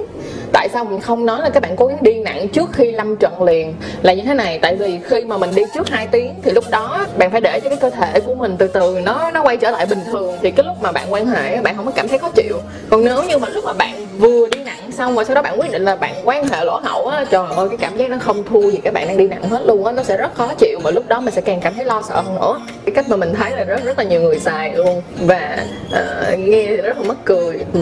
tại 0.52 0.68
sao 0.72 0.84
mình 0.84 1.00
không 1.00 1.26
nói 1.26 1.40
là 1.42 1.50
các 1.50 1.62
bạn 1.62 1.76
cố 1.76 1.86
gắng 1.86 1.98
đi 2.00 2.14
nặng 2.20 2.48
trước 2.48 2.70
khi 2.72 2.92
lâm 2.92 3.16
trận 3.16 3.42
liền? 3.42 3.74
Là 4.02 4.12
như 4.12 4.22
thế 4.22 4.34
này 4.34 4.58
tại 4.62 4.76
vì 4.76 5.00
khi 5.04 5.24
mà 5.24 5.38
mình 5.38 5.50
đi 5.54 5.62
trước 5.74 5.88
2 5.88 6.06
tiếng 6.06 6.34
thì 6.42 6.50
lúc 6.50 6.64
đó 6.70 7.06
bạn 7.18 7.30
phải 7.30 7.40
để 7.40 7.60
cho 7.64 7.70
cái 7.70 7.78
cơ 7.80 7.90
thể 7.90 8.20
của 8.20 8.34
mình 8.34 8.56
từ 8.58 8.66
từ 8.66 8.98
nó 9.04 9.30
nó 9.30 9.42
quay 9.42 9.56
trở 9.56 9.70
lại 9.70 9.86
bình 9.86 10.00
thường. 10.12 10.36
Thì 10.42 10.50
cái 10.50 10.66
lúc 10.66 10.76
mà 10.80 10.92
bạn 10.92 11.12
quan 11.12 11.26
hệ 11.26 11.56
bạn 11.56 11.76
không 11.76 11.86
có 11.86 11.92
cảm 11.96 12.08
thấy 12.08 12.18
khó 12.18 12.30
chịu. 12.30 12.60
Còn 12.90 13.04
nếu 13.04 13.22
như 13.28 13.38
mà 13.38 13.48
lúc 13.48 13.64
mà 13.64 13.72
bạn 13.72 14.06
vừa 14.18 14.48
đi 14.48 14.64
nặng 14.64 14.92
xong 14.92 15.14
rồi 15.14 15.24
sau 15.24 15.34
đó 15.34 15.42
bạn 15.42 15.60
quyết 15.60 15.72
định 15.72 15.84
là 15.84 15.96
bạn 15.96 16.14
quan 16.24 16.48
hệ 16.48 16.64
lỗ 16.64 16.80
hậu 16.84 17.06
á 17.06 17.24
trời 17.30 17.46
ơi 17.56 17.68
cái 17.68 17.78
cảm 17.80 17.96
giác 17.96 18.10
nó 18.10 18.16
không 18.20 18.44
thua 18.44 18.70
gì 18.70 18.78
các 18.84 18.94
bạn 18.94 19.06
đang 19.06 19.16
đi 19.16 19.28
nặng 19.28 19.48
hết 19.48 19.62
luôn 19.66 19.84
á 19.84 19.92
nó 19.92 20.02
sẽ 20.02 20.16
rất 20.16 20.34
khó 20.34 20.48
chịu. 20.58 20.78
Mà 20.84 20.90
lúc 20.90 21.08
đó 21.08 21.20
mình 21.20 21.34
sẽ 21.34 21.40
càng 21.40 21.60
cảm 21.60 21.74
thấy 21.74 21.84
lo 21.84 22.02
sợ 22.08 22.14
hơn 22.20 22.34
nữa. 22.34 22.60
Cái 22.84 22.94
cách 22.94 23.08
mà 23.08 23.16
mình 23.16 23.34
thấy 23.34 23.50
là 23.50 23.64
rất 23.64 23.84
rất 23.84 23.98
là 23.98 24.04
nhiều 24.04 24.20
người 24.20 24.38
xài 24.38 24.74
luôn. 24.74 25.02
Và 25.20 25.58
uh, 25.86 26.38
nghe 26.38 26.66
thì 26.66 26.76
rất 26.76 26.98
là 26.98 27.04
mắc 27.08 27.16
cười. 27.24 27.60
Ừ 27.74 27.80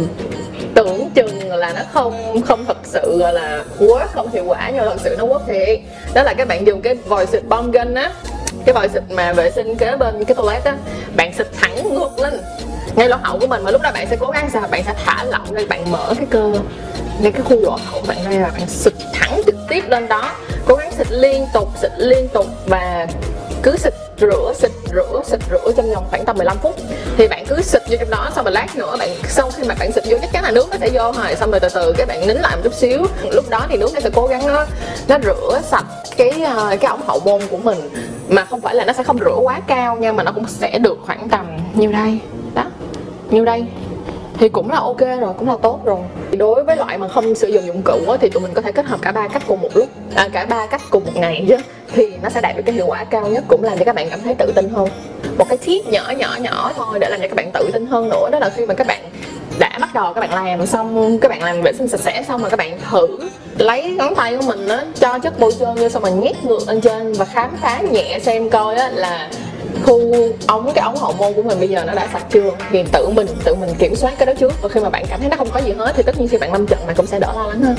tưởng 0.76 1.10
chừng 1.14 1.52
là 1.52 1.72
nó 1.72 1.80
không 1.92 2.42
không 2.42 2.64
thật 2.64 2.76
sự, 2.84 3.18
gọi 3.18 3.32
là 3.32 3.64
work 3.78 4.06
không 4.12 4.30
hiệu 4.32 4.44
quả, 4.46 4.70
nhưng 4.74 4.84
thật 4.84 5.00
sự 5.04 5.16
nó 5.18 5.24
work 5.24 5.40
thiệt. 5.46 5.80
Đó 6.14 6.22
là 6.22 6.34
các 6.34 6.48
bạn 6.48 6.66
dùng 6.66 6.82
cái 6.82 6.94
vòi 6.94 7.26
xịt 7.26 7.42
bong 7.48 7.70
gân 7.70 7.94
á, 7.94 8.12
cái 8.64 8.72
vòi 8.72 8.88
xịt 8.88 9.02
mà 9.10 9.32
vệ 9.32 9.50
sinh 9.50 9.76
kế 9.76 9.96
bên 9.96 10.24
cái 10.24 10.34
toilet 10.34 10.64
á, 10.64 10.76
bạn 11.16 11.34
xịt 11.34 11.46
thẳng 11.60 11.94
ngược 11.94 12.18
lên. 12.18 12.40
Ngay 12.96 13.08
lỗ 13.08 13.16
hậu 13.22 13.38
của 13.38 13.46
mình 13.46 13.64
mà 13.64 13.70
lúc 13.70 13.82
đó 13.82 13.90
bạn 13.94 14.06
sẽ 14.10 14.16
cố 14.20 14.30
gắng 14.30 14.50
sao? 14.52 14.62
Bạn 14.70 14.82
sẽ 14.86 14.94
thả 15.04 15.24
lỏng 15.24 15.52
ra 15.52 15.62
bạn 15.68 15.92
mở 15.92 16.14
cái 16.16 16.26
cơ 16.30 16.52
ngay 17.20 17.32
cái 17.32 17.42
khu 17.42 17.60
lỗ 17.60 17.70
hậu 17.70 18.00
của 18.00 18.06
bạn 18.06 18.18
ra 18.30 18.38
là 18.38 18.50
bạn 18.58 18.68
xịt 18.68 18.92
thẳng 19.12 19.40
trực 19.46 19.56
tiếp 19.68 19.84
lên 19.88 20.08
đó. 20.08 20.32
Cố 20.66 20.74
gắng 20.74 20.92
xịt 20.98 21.06
liên 21.10 21.46
tục, 21.54 21.68
xịt 21.82 21.90
liên 21.96 22.28
tục 22.28 22.46
và 22.66 23.06
cứ 23.62 23.76
xịt 23.76 23.92
rửa 24.18 24.52
xịt 24.58 24.70
rửa 24.92 25.22
xịt, 25.26 25.40
rửa 25.50 25.72
trong 25.76 25.94
vòng 25.94 26.04
khoảng 26.10 26.24
tầm 26.24 26.36
15 26.36 26.56
phút. 26.62 26.74
Thì 27.16 27.28
bạn 27.28 27.44
cứ 27.48 27.62
xịt 27.62 27.82
vô 27.90 27.96
trong 28.00 28.10
đó, 28.10 28.30
xong 28.34 28.44
rồi 28.44 28.52
lát 28.52 28.76
nữa 28.76 28.96
bạn, 28.98 29.08
sau 29.28 29.50
khi 29.50 29.62
mà 29.68 29.74
bạn 29.78 29.92
xịt 29.92 30.04
vô 30.08 30.16
chắc 30.20 30.32
chắn 30.32 30.42
là 30.44 30.50
nước 30.50 30.66
nó 30.70 30.76
sẽ 30.80 30.88
vô 30.92 31.12
rồi. 31.12 31.34
Xong 31.34 31.50
rồi 31.50 31.60
từ 31.60 31.68
từ 31.74 31.92
cái 31.96 32.06
bạn 32.06 32.26
nín 32.26 32.36
lại 32.36 32.56
một 32.56 32.62
chút 32.64 32.74
xíu. 32.74 33.06
Lúc 33.30 33.48
đó 33.48 33.66
thì 33.68 33.76
nước 33.76 33.90
nó 33.94 34.00
sẽ 34.00 34.10
cố 34.14 34.26
gắng 34.26 34.46
nó 34.46 34.66
nó 35.08 35.18
rửa 35.24 35.60
sạch 35.64 35.84
cái 36.16 36.30
ờ, 36.30 36.76
cái 36.80 36.90
ống 36.90 37.02
hậu 37.06 37.20
môn 37.20 37.40
của 37.50 37.56
mình. 37.56 37.90
Mà 38.28 38.44
không 38.44 38.60
phải 38.60 38.74
là 38.74 38.84
nó 38.84 38.92
sẽ 38.92 39.02
không 39.02 39.18
rửa 39.18 39.36
quá 39.42 39.60
cao 39.66 39.96
nha, 39.96 40.12
mà 40.12 40.22
nó 40.22 40.32
cũng 40.32 40.48
sẽ 40.48 40.78
được 40.78 40.98
khoảng 41.06 41.28
tầm 41.28 41.46
nhiêu 41.74 41.92
đây? 41.92 42.18
Đó, 42.54 42.64
nhiêu 43.30 43.44
đây? 43.44 43.66
Thì 44.38 44.48
cũng 44.48 44.70
là 44.70 44.78
ok 44.78 45.00
rồi 45.00 45.34
cũng 45.38 45.48
là 45.48 45.56
tốt 45.62 45.80
rồi. 45.84 45.98
Đối 46.38 46.64
với 46.64 46.76
loại 46.76 46.98
mà 46.98 47.08
không 47.08 47.34
sử 47.34 47.48
dụng 47.48 47.66
dụng 47.66 47.82
cụ 47.84 47.98
á, 48.08 48.16
thì 48.20 48.28
tụi 48.28 48.42
mình 48.42 48.54
có 48.54 48.62
thể 48.62 48.72
kết 48.72 48.86
hợp 48.86 48.98
cả 49.02 49.12
ba 49.12 49.28
cách 49.28 49.42
cùng 49.46 49.60
một 49.60 49.68
lúc. 49.74 49.88
À, 50.14 50.28
cả 50.32 50.46
ba 50.46 50.66
cách 50.66 50.80
cùng 50.90 51.04
một 51.04 51.12
ngày 51.14 51.44
chứ. 51.48 51.56
Thì 51.92 52.12
nó 52.22 52.28
sẽ 52.28 52.40
đạt 52.40 52.56
được 52.56 52.62
cái 52.66 52.74
hiệu 52.74 52.86
quả 52.86 53.04
cao 53.04 53.28
nhất 53.28 53.44
cũng 53.48 53.62
làm 53.64 53.78
cho 53.78 53.84
các 53.84 53.94
bạn 53.94 54.10
cảm 54.10 54.20
thấy 54.20 54.34
tự 54.34 54.52
tin 54.54 54.68
hơn. 54.68 54.88
Một 55.38 55.48
cái 55.48 55.58
tip 55.58 55.86
nhỏ 55.86 56.12
nhỏ 56.18 56.36
nhỏ 56.40 56.72
thôi 56.76 56.98
để 56.98 57.08
làm 57.10 57.20
cho 57.20 57.28
các 57.28 57.36
bạn 57.36 57.50
tự 57.52 57.70
tin 57.72 57.86
hơn 57.86 58.08
nữa 58.08 58.28
đó 58.32 58.38
là 58.38 58.50
khi 58.56 58.66
mà 58.66 58.74
các 58.74 58.86
bạn 58.86 59.00
đã 59.58 59.78
bắt 59.80 59.94
đầu 59.94 60.12
các 60.14 60.20
bạn 60.20 60.34
làm 60.34 60.66
xong 60.66 61.18
các 61.18 61.28
bạn 61.28 61.42
làm 61.42 61.62
vệ 61.62 61.72
sinh 61.72 61.88
sạch 61.88 62.00
sẽ 62.00 62.24
xong 62.28 62.40
rồi 62.40 62.50
các 62.50 62.56
bạn 62.56 62.78
thử 62.90 63.06
lấy 63.58 63.90
ngón 63.90 64.14
tay 64.14 64.36
của 64.36 64.46
mình 64.46 64.68
á 64.68 64.84
cho 65.00 65.18
chất 65.18 65.38
bôi 65.38 65.52
trơn 65.58 65.74
vô 65.74 65.88
xong 65.88 66.02
rồi 66.02 66.12
nhét 66.12 66.44
ngược 66.44 66.68
lên 66.68 66.80
trên 66.80 67.12
và 67.12 67.24
khám 67.24 67.56
phá 67.62 67.80
nhẹ 67.90 68.18
xem 68.22 68.50
coi 68.50 68.74
á 68.74 68.90
là 68.94 69.30
khu 69.84 70.00
ống 70.46 70.72
cái 70.74 70.84
ống 70.84 70.96
hậu 70.96 71.12
môn 71.12 71.32
của 71.32 71.42
mình 71.42 71.58
bây 71.58 71.68
giờ 71.68 71.84
nó 71.84 71.94
đã 71.94 72.08
sạch 72.12 72.24
chưa? 72.30 72.50
Thì 72.70 72.84
tự 72.92 73.08
mình 73.08 73.26
tự 73.44 73.54
mình 73.54 73.70
kiểm 73.78 73.96
soát 73.96 74.14
cái 74.18 74.26
đó 74.26 74.32
trước. 74.40 74.52
Và 74.62 74.68
khi 74.68 74.80
mà 74.80 74.88
bạn 74.88 75.04
cảm 75.10 75.20
thấy 75.20 75.28
nó 75.28 75.36
không 75.36 75.50
có 75.50 75.60
gì 75.60 75.72
hết 75.72 75.92
thì 75.96 76.02
tất 76.02 76.18
nhiên 76.18 76.28
khi 76.28 76.38
bạn 76.38 76.52
lâm 76.52 76.66
trận 76.66 76.78
bạn 76.86 76.96
cũng 76.96 77.06
sẽ 77.06 77.18
đỡ 77.18 77.32
lo 77.36 77.46
lắng 77.48 77.62
hơn. 77.62 77.76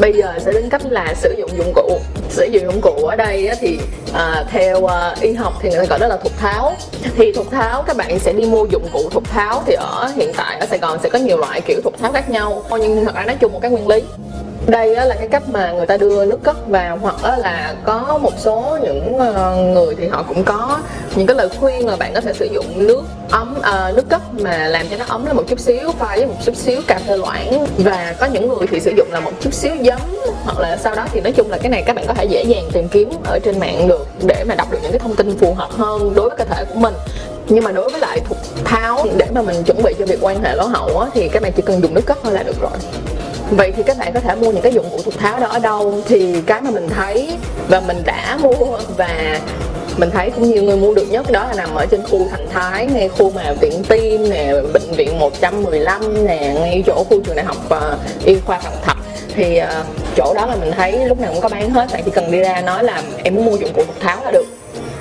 Bây 0.00 0.12
giờ 0.12 0.32
sẽ 0.40 0.52
đến 0.52 0.68
cách 0.68 0.82
là 0.90 1.14
sử 1.16 1.34
dụng 1.38 1.50
dụng 1.58 1.72
cụ. 1.74 1.98
Sử 2.30 2.44
dụng 2.44 2.64
dụng 2.64 2.80
cụ 2.80 3.06
ở 3.06 3.16
đây 3.16 3.50
thì 3.60 3.78
à, 4.14 4.44
theo 4.50 4.86
à, 4.86 5.14
y 5.20 5.32
học 5.32 5.52
thì 5.60 5.70
người 5.70 5.78
ta 5.78 5.84
gọi 5.84 5.98
đó 5.98 6.06
là 6.06 6.16
thục 6.16 6.38
tháo. 6.38 6.72
Thì 7.16 7.32
thục 7.32 7.50
tháo 7.50 7.82
các 7.82 7.96
bạn 7.96 8.18
sẽ 8.18 8.32
đi 8.32 8.44
mua 8.44 8.64
dụng 8.64 8.88
cụ 8.92 9.08
thục 9.10 9.30
tháo 9.30 9.62
thì 9.66 9.74
ở 9.74 10.12
hiện 10.16 10.32
tại 10.36 10.58
ở 10.58 10.66
sài 10.66 10.78
gòn 10.78 10.98
sẽ 11.02 11.08
có 11.08 11.18
nhiều 11.18 11.36
loại 11.36 11.60
kiểu 11.60 11.80
thục 11.84 11.98
tháo 11.98 12.12
khác 12.12 12.30
nhau. 12.30 12.62
Nhưng 12.70 13.04
thật 13.04 13.14
ra 13.14 13.24
nói 13.24 13.36
chung 13.40 13.52
một 13.52 13.58
cái 13.62 13.70
nguyên 13.70 13.88
lý 13.88 14.02
đây 14.66 14.94
là 14.94 15.14
cái 15.18 15.28
cách 15.28 15.42
mà 15.48 15.72
người 15.72 15.86
ta 15.86 15.96
đưa 15.96 16.24
nước 16.24 16.38
cất 16.42 16.68
vào 16.68 16.98
hoặc 17.02 17.38
là 17.38 17.74
có 17.84 18.18
một 18.22 18.32
số 18.38 18.78
những 18.82 19.18
ờ, 19.18 19.56
người 19.56 19.94
thì 19.98 20.06
họ 20.06 20.24
cũng 20.28 20.44
có 20.44 20.78
những 21.16 21.26
cái 21.26 21.36
lời 21.36 21.48
khuyên 21.60 21.86
là 21.86 21.96
bạn 21.96 22.14
có 22.14 22.20
thể 22.20 22.32
sử 22.32 22.48
dụng 22.52 22.66
nước 22.76 23.02
ấm 23.30 23.54
à, 23.62 23.92
nước 23.96 24.08
cất 24.08 24.22
mà 24.40 24.68
làm 24.68 24.86
cho 24.90 24.96
nó 24.96 25.04
ấm 25.08 25.26
lên 25.26 25.36
một 25.36 25.42
chút 25.48 25.60
xíu 25.60 25.92
pha 25.98 26.16
với 26.16 26.26
một 26.26 26.34
chút 26.44 26.56
xíu 26.56 26.80
cà 26.86 27.00
phê 27.08 27.16
loãng. 27.16 27.66
Và 27.78 28.14
có 28.20 28.26
những 28.26 28.48
người 28.48 28.66
thì 28.70 28.80
sử 28.80 28.92
dụng 28.96 29.08
là 29.12 29.20
một 29.20 29.32
chút 29.40 29.54
xíu 29.54 29.72
giấm 29.84 30.00
hoặc 30.44 30.58
là 30.58 30.76
sau 30.76 30.94
đó 30.94 31.06
thì 31.12 31.20
nói 31.20 31.32
chung 31.32 31.50
là 31.50 31.58
cái 31.58 31.70
này 31.70 31.82
các 31.86 31.96
bạn 31.96 32.04
có 32.08 32.14
thể 32.14 32.24
dễ 32.24 32.42
dàng 32.42 32.70
tìm 32.72 32.88
kiếm 32.88 33.10
ở 33.24 33.38
trên 33.38 33.60
mạng 33.60 33.88
được 33.88 34.06
để 34.26 34.44
mà 34.48 34.54
đọc 34.54 34.70
được 34.70 34.78
những 34.82 34.92
cái 34.92 34.98
thông 34.98 35.16
tin 35.16 35.38
phù 35.38 35.54
hợp 35.54 35.70
hơn 35.70 36.12
đối 36.14 36.28
với 36.28 36.38
cơ 36.38 36.44
thể 36.44 36.64
của 36.64 36.80
mình. 36.80 36.94
Nhưng 37.48 37.64
mà 37.64 37.72
đối 37.72 37.90
với 37.90 38.00
lại 38.00 38.20
thục 38.20 38.38
tháo 38.64 39.06
để 39.16 39.26
mà 39.34 39.42
mình 39.42 39.62
chuẩn 39.62 39.82
bị 39.82 39.94
cho 39.98 40.06
việc 40.06 40.18
quan 40.20 40.42
hệ 40.42 40.54
lỗ 40.54 40.64
hậu 40.66 40.98
á, 40.98 41.08
thì 41.14 41.28
các 41.28 41.42
bạn 41.42 41.52
chỉ 41.56 41.62
cần 41.62 41.82
dùng 41.82 41.94
nước 41.94 42.06
cất 42.06 42.18
thôi 42.22 42.32
là 42.32 42.42
được 42.42 42.60
rồi 42.60 42.70
vậy 43.56 43.72
thì 43.76 43.82
các 43.82 43.98
bạn 43.98 44.12
có 44.14 44.20
thể 44.20 44.34
mua 44.34 44.50
những 44.50 44.62
cái 44.62 44.72
dụng 44.72 44.86
cụ 44.90 45.02
thục 45.02 45.18
tháo 45.18 45.40
đó 45.40 45.46
ở 45.46 45.58
đâu? 45.58 46.02
Thì 46.06 46.42
cái 46.46 46.60
mà 46.60 46.70
mình 46.70 46.88
thấy 46.88 47.36
và 47.68 47.80
mình 47.80 48.02
đã 48.04 48.38
mua 48.42 48.78
và 48.96 49.40
mình 49.96 50.10
thấy 50.10 50.30
cũng 50.30 50.50
nhiều 50.50 50.62
người 50.62 50.76
mua 50.76 50.94
được 50.94 51.06
nhất 51.10 51.30
đó 51.30 51.46
là 51.46 51.54
nằm 51.54 51.74
ở 51.74 51.86
trên 51.90 52.02
khu 52.02 52.28
thành 52.30 52.46
thái 52.52 52.86
ngay 52.86 53.08
khu 53.08 53.30
mà 53.30 53.52
viện 53.60 53.82
tim 53.88 54.30
nè 54.30 54.52
bệnh 54.72 54.92
viện 54.96 55.18
115 55.18 56.26
nè 56.26 56.54
ngay 56.60 56.82
chỗ 56.86 57.04
khu 57.08 57.20
trường 57.24 57.36
đại 57.36 57.44
học 57.44 57.56
uh, 57.66 58.24
y 58.24 58.36
khoa 58.46 58.58
phạm 58.58 58.72
thạch. 58.82 58.98
Thì 59.34 59.60
uh, 59.60 59.86
chỗ 60.16 60.34
đó 60.34 60.46
là 60.46 60.56
mình 60.56 60.70
thấy 60.76 61.08
lúc 61.08 61.20
nào 61.20 61.32
cũng 61.32 61.42
có 61.42 61.48
bán 61.48 61.70
hết 61.70 61.86
bạn 61.92 62.02
chỉ 62.04 62.10
cần 62.10 62.30
đi 62.30 62.38
ra 62.38 62.60
nói 62.60 62.84
là 62.84 63.02
em 63.24 63.34
muốn 63.34 63.44
mua 63.44 63.56
dụng 63.56 63.72
cụ 63.74 63.84
thục 63.84 64.00
tháo 64.00 64.24
là 64.24 64.30
được. 64.30 64.46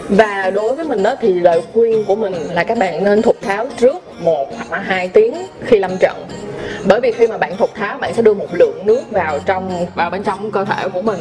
Và 0.10 0.52
đối 0.56 0.76
với 0.76 0.86
mình 0.86 1.04
đó 1.04 1.16
thì 1.22 1.34
lời 1.34 1.62
khuyên 1.74 2.06
của 2.06 2.16
mình 2.16 2.34
là 2.54 2.64
các 2.64 2.78
bạn 2.78 3.04
nên 3.04 3.22
thục 3.22 3.36
tháo 3.42 3.68
trước 3.78 3.96
một 4.20 4.48
hoặc 4.56 4.72
là 4.72 4.80
hai 4.80 5.08
tiếng 5.08 5.34
khi 5.66 5.80
lâm 5.80 5.98
trận 6.00 6.28
bởi 6.86 7.02
vì 7.02 7.12
khi 7.12 7.28
mà 7.28 7.38
bạn 7.38 7.58
thục 7.58 7.76
tháo, 7.76 7.98
bạn 7.98 8.14
sẽ 8.14 8.22
đưa 8.22 8.34
một 8.34 8.48
lượng 8.52 8.86
nước 8.86 9.02
vào 9.12 9.40
trong, 9.46 9.86
vào 9.96 10.10
bên 10.10 10.24
trong 10.24 10.52
cơ 10.52 10.66
thể 10.66 10.90
của 10.90 11.02
mình 11.02 11.20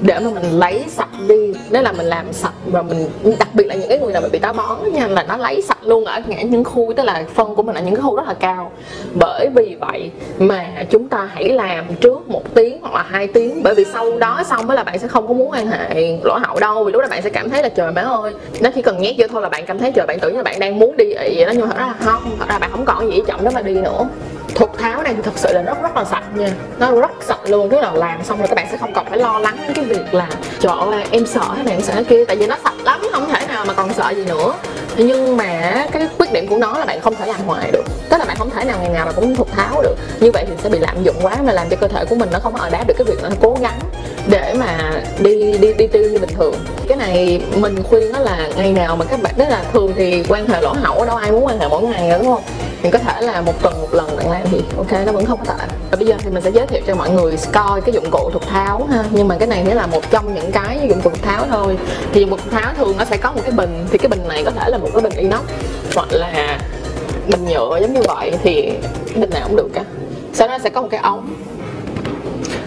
để 0.00 0.18
mà 0.18 0.30
mình 0.30 0.58
lấy 0.58 0.84
sạch 0.88 1.08
đi. 1.28 1.52
Nếu 1.70 1.82
là 1.82 1.92
mình 1.92 2.06
làm 2.06 2.32
sạch 2.32 2.52
và 2.66 2.82
mình, 2.82 3.10
đặc 3.38 3.48
biệt 3.54 3.66
là 3.66 3.74
những 3.74 3.88
cái 3.88 3.98
người 3.98 4.12
nào 4.12 4.22
bị 4.32 4.38
táo 4.38 4.52
bón 4.52 4.92
nha, 4.92 5.06
là 5.06 5.22
nó 5.22 5.36
lấy 5.36 5.62
sạch 5.62 5.78
luôn 5.82 6.04
ở 6.04 6.20
những 6.28 6.64
khu, 6.64 6.92
tức 6.96 7.04
là 7.04 7.24
phân 7.34 7.54
của 7.54 7.62
mình 7.62 7.74
ở 7.74 7.82
những 7.82 7.94
cái 7.94 8.02
khu 8.02 8.16
rất 8.16 8.28
là 8.28 8.34
cao. 8.34 8.72
Bởi 9.14 9.48
vì 9.54 9.76
vậy 9.80 10.10
mà 10.38 10.66
chúng 10.90 11.08
ta 11.08 11.28
hãy 11.34 11.48
làm 11.48 11.84
trước 12.00 12.28
một 12.28 12.54
tiếng 12.54 12.80
hoặc 12.80 12.94
là 12.94 13.02
hai 13.02 13.26
tiếng. 13.26 13.62
Bởi 13.62 13.74
vì 13.74 13.84
sau 13.92 14.18
đó 14.18 14.42
xong 14.46 14.66
mới 14.66 14.76
là 14.76 14.84
bạn 14.84 14.98
sẽ 14.98 15.08
không 15.08 15.28
có 15.28 15.34
muốn 15.34 15.50
quan 15.50 15.66
hệ 15.66 16.18
lỗ 16.22 16.38
hậu 16.38 16.60
đâu, 16.60 16.84
vì 16.84 16.92
lúc 16.92 17.02
đó 17.02 17.08
bạn 17.10 17.22
sẽ 17.22 17.30
cảm 17.30 17.50
thấy 17.50 17.62
là, 17.62 17.68
trời 17.68 17.92
má 17.92 18.02
ơi, 18.02 18.32
nó 18.60 18.70
chỉ 18.74 18.82
cần 18.82 19.00
nhét 19.00 19.14
vô 19.18 19.26
thôi 19.30 19.42
là 19.42 19.48
bạn 19.48 19.66
cảm 19.66 19.78
thấy, 19.78 19.92
trời, 19.92 20.06
bạn 20.06 20.18
tưởng 20.20 20.36
như 20.36 20.42
bạn 20.42 20.60
đang 20.60 20.78
muốn 20.78 20.96
đi 20.96 21.04
ị 21.04 21.36
vậy 21.36 21.44
đó. 21.46 21.52
Nhưng 21.52 21.60
mà 21.60 21.66
thật 21.66 21.78
ra 21.78 21.86
là 21.86 21.94
không, 22.00 22.22
thật 22.38 22.46
ra 22.48 22.58
bạn 22.58 22.70
không 22.72 22.84
còn 22.84 23.12
gì 23.12 23.22
chậm 23.26 23.44
đó 23.44 23.50
mà 23.54 23.62
đi 23.62 23.74
nữa 23.74 24.08
thục 24.54 24.78
tháo 24.78 25.02
này 25.02 25.14
thì 25.16 25.22
thật 25.22 25.32
sự 25.36 25.52
là 25.52 25.62
rất 25.62 25.82
rất 25.82 25.96
là 25.96 26.04
sạch 26.04 26.24
nha. 26.34 26.52
Nó 26.78 26.92
rất 26.92 27.10
sạch 27.26 27.40
luôn, 27.44 27.70
tức 27.70 27.80
là 27.80 27.92
làm 27.92 28.24
xong 28.24 28.38
rồi 28.38 28.48
các 28.48 28.54
bạn 28.54 28.66
sẽ 28.70 28.76
không 28.76 28.94
còn 28.94 29.06
phải 29.06 29.18
lo 29.18 29.38
lắng 29.38 29.56
cái 29.74 29.84
việc 29.84 30.14
là, 30.14 30.28
trời 30.60 30.72
ơi, 30.92 31.04
em 31.10 31.26
sợ 31.26 31.44
hay 31.56 31.64
bạn 31.64 31.82
sợ 31.82 32.02
kia. 32.08 32.24
Tại 32.24 32.36
vì 32.36 32.46
nó 32.46 32.56
sạch 32.64 32.74
lắm, 32.84 33.00
không 33.12 33.28
thể 33.32 33.46
nào 33.46 33.64
mà 33.64 33.74
còn 33.74 33.92
sợ 33.92 34.10
gì 34.10 34.24
nữa. 34.24 34.54
Nhưng 34.96 35.36
mà 35.36 35.86
cái 35.92 36.08
khuyết 36.18 36.32
điểm 36.32 36.48
của 36.48 36.56
nó 36.56 36.78
là 36.78 36.84
bạn 36.84 37.00
không 37.00 37.14
thể 37.14 37.26
làm 37.26 37.40
hoài 37.46 37.70
được. 37.70 37.84
Tức 38.10 38.16
là 38.18 38.24
bạn 38.24 38.36
không 38.36 38.50
thể 38.50 38.64
nào 38.64 38.78
ngày 38.80 38.90
nào 38.90 39.06
mà 39.06 39.12
cũng 39.12 39.36
thục 39.36 39.52
tháo 39.52 39.82
được. 39.82 39.94
Như 40.20 40.30
vậy 40.30 40.44
thì 40.48 40.54
sẽ 40.62 40.68
bị 40.68 40.78
lạm 40.78 41.02
dụng 41.02 41.16
quá, 41.22 41.36
mà 41.44 41.52
làm 41.52 41.68
cho 41.68 41.76
cơ 41.76 41.88
thể 41.88 42.04
của 42.04 42.14
mình 42.14 42.28
nó 42.32 42.38
không 42.38 42.56
ở 42.56 42.70
đáp 42.70 42.84
được 42.86 42.94
cái 42.98 43.04
việc 43.04 43.22
nó 43.22 43.28
cố 43.40 43.56
gắng 43.60 43.78
để 44.26 44.54
mà 44.54 45.02
đi 45.18 45.58
đi 45.58 45.72
đi 45.72 45.86
tiêu 45.86 46.02
như 46.02 46.18
bình 46.18 46.30
thường. 46.36 46.54
Cái 46.88 46.96
này 46.96 47.42
mình 47.56 47.82
khuyên 47.82 48.12
đó 48.12 48.18
là 48.18 48.48
ngày 48.56 48.72
nào 48.72 48.96
mà 48.96 49.04
các 49.04 49.22
bạn, 49.22 49.34
tức 49.36 49.44
là 49.48 49.64
thường 49.72 49.92
thì 49.96 50.24
quan 50.28 50.48
hệ 50.48 50.60
lỗ 50.60 50.72
hậu 50.72 51.04
đâu, 51.04 51.16
ai 51.16 51.32
muốn 51.32 51.46
quan 51.46 51.58
hệ 51.58 51.68
mỗi 51.68 51.82
ngày 51.82 52.18
đúng 52.18 52.26
không? 52.26 52.42
Mình 52.82 52.92
có 52.92 52.98
thể 52.98 53.20
là 53.20 53.40
một 53.40 53.62
tuần, 53.62 53.74
một 53.80 53.94
lần 53.94 54.16
bạn 54.16 54.30
làm 54.30 54.42
thì 54.50 54.62
ok? 54.76 55.06
Nó 55.06 55.12
vẫn 55.12 55.26
không 55.26 55.38
có 55.38 55.54
tệ. 55.54 55.64
Và 55.90 55.96
bây 55.96 56.06
giờ 56.06 56.14
thì 56.18 56.30
mình 56.30 56.42
sẽ 56.42 56.50
giới 56.50 56.66
thiệu 56.66 56.80
cho 56.86 56.94
mọi 56.94 57.10
người 57.10 57.36
coi 57.52 57.80
cái 57.80 57.92
dụng 57.92 58.10
cụ 58.10 58.30
thục 58.32 58.46
tháo 58.46 58.86
ha. 58.90 59.04
Nhưng 59.10 59.28
mà 59.28 59.36
cái 59.38 59.48
này 59.48 59.62
chỉ 59.66 59.74
là 59.74 59.86
một 59.86 60.10
trong 60.10 60.34
những 60.34 60.52
cái 60.52 60.86
dụng 60.88 61.00
cụ 61.00 61.10
tháo 61.22 61.46
thôi. 61.50 61.78
Thì 62.12 62.20
dụng 62.20 62.30
cụ 62.30 62.36
tháo 62.50 62.74
thường 62.74 62.94
nó 62.98 63.04
sẽ 63.04 63.16
có 63.16 63.32
một 63.32 63.40
cái 63.42 63.52
bình, 63.52 63.86
thì 63.90 63.98
cái 63.98 64.08
bình 64.08 64.28
này 64.28 64.44
có 64.44 64.50
thể 64.50 64.70
là 64.70 64.78
một 64.78 64.88
cái 64.92 65.02
bình 65.02 65.12
inox 65.12 65.40
hoặc 65.94 66.08
là 66.12 66.58
bình 67.28 67.44
nhựa 67.44 67.78
giống 67.80 67.94
như 67.94 68.02
vậy, 68.08 68.32
thì 68.42 68.72
bình 69.14 69.30
nào 69.30 69.42
cũng 69.46 69.56
được 69.56 69.68
cả. 69.74 69.84
Sau 70.32 70.48
đó 70.48 70.58
sẽ 70.58 70.70
có 70.70 70.82
một 70.82 70.88
cái 70.90 71.00
ống 71.00 71.34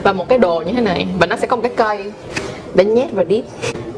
và 0.04 0.14
một 0.14 0.30
cái 0.30 0.38
đồ 0.38 0.64
như 0.66 0.74
thế 0.74 0.82
này. 0.82 1.08
Và 1.20 1.26
nó 1.26 1.36
sẽ 1.36 1.48
có 1.48 1.56
một 1.56 1.62
cái 1.62 1.72
cây 1.76 2.12
để 2.74 2.86
nhét 2.86 3.12
vào 3.12 3.26
đít. 3.26 3.46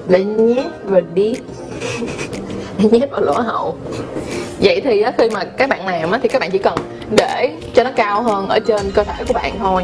Để 0.07 0.24
nhét 0.24 0.65
vào 0.84 1.01
đít. 1.13 1.38
Để 2.77 2.89
nhét 2.89 3.12
vào 3.12 3.22
lỗ 3.22 3.34
hậu 3.34 3.75
vậy 4.65 4.81
thì 4.84 5.01
á, 5.01 5.12
khi 5.17 5.29
mà 5.29 5.43
các 5.43 5.69
bạn 5.69 5.88
làm 5.88 6.12
á, 6.12 6.19
thì 6.24 6.29
các 6.29 6.41
bạn 6.41 6.51
chỉ 6.51 6.57
cần 6.57 6.75
để 7.10 7.51
cho 7.74 7.84
nó 7.84 7.91
cao 7.95 8.24
hơn 8.24 8.48
ở 8.50 8.60
trên 8.60 8.91
cơ 8.91 9.03
thể 9.03 9.24
của 9.27 9.34
bạn 9.34 9.53
thôi. 9.60 9.84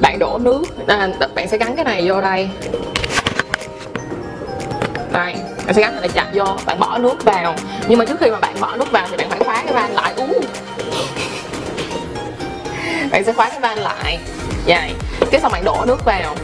Bạn 0.00 0.18
đổ 0.18 0.38
nước 0.38 0.62
à, 0.86 1.08
bạn 1.34 1.48
sẽ 1.48 1.58
gắn 1.58 1.76
cái 1.76 1.84
này 1.84 2.08
vô 2.08 2.20
đây. 2.20 2.48
Đây 5.12 5.34
bạn 5.66 5.74
sẽ 5.74 5.82
gắn 5.82 5.98
lại 5.98 6.08
chặt 6.08 6.26
vô 6.34 6.44
bạn 6.66 6.78
bỏ 6.80 6.98
nước 6.98 7.24
vào. 7.24 7.54
Nhưng 7.88 7.98
mà 7.98 8.04
trước 8.04 8.20
khi 8.20 8.30
mà 8.30 8.38
bạn 8.38 8.54
bỏ 8.60 8.76
nước 8.76 8.90
vào 8.92 9.06
thì 9.10 9.16
bạn 9.16 9.30
phải 9.30 9.38
khóa 9.38 9.62
cái 9.64 9.72
van 9.72 9.90
lại. 9.90 10.14
Uống 10.16 10.40
bạn 13.10 13.24
sẽ 13.24 13.32
khóa 13.32 13.48
cái 13.48 13.60
van 13.60 13.78
lại. 13.78 14.18
Vậy 14.66 14.90
cái 15.30 15.40
xong 15.40 15.52
bạn 15.52 15.64
đổ 15.64 15.84
nước 15.86 16.04
vào. 16.04 16.36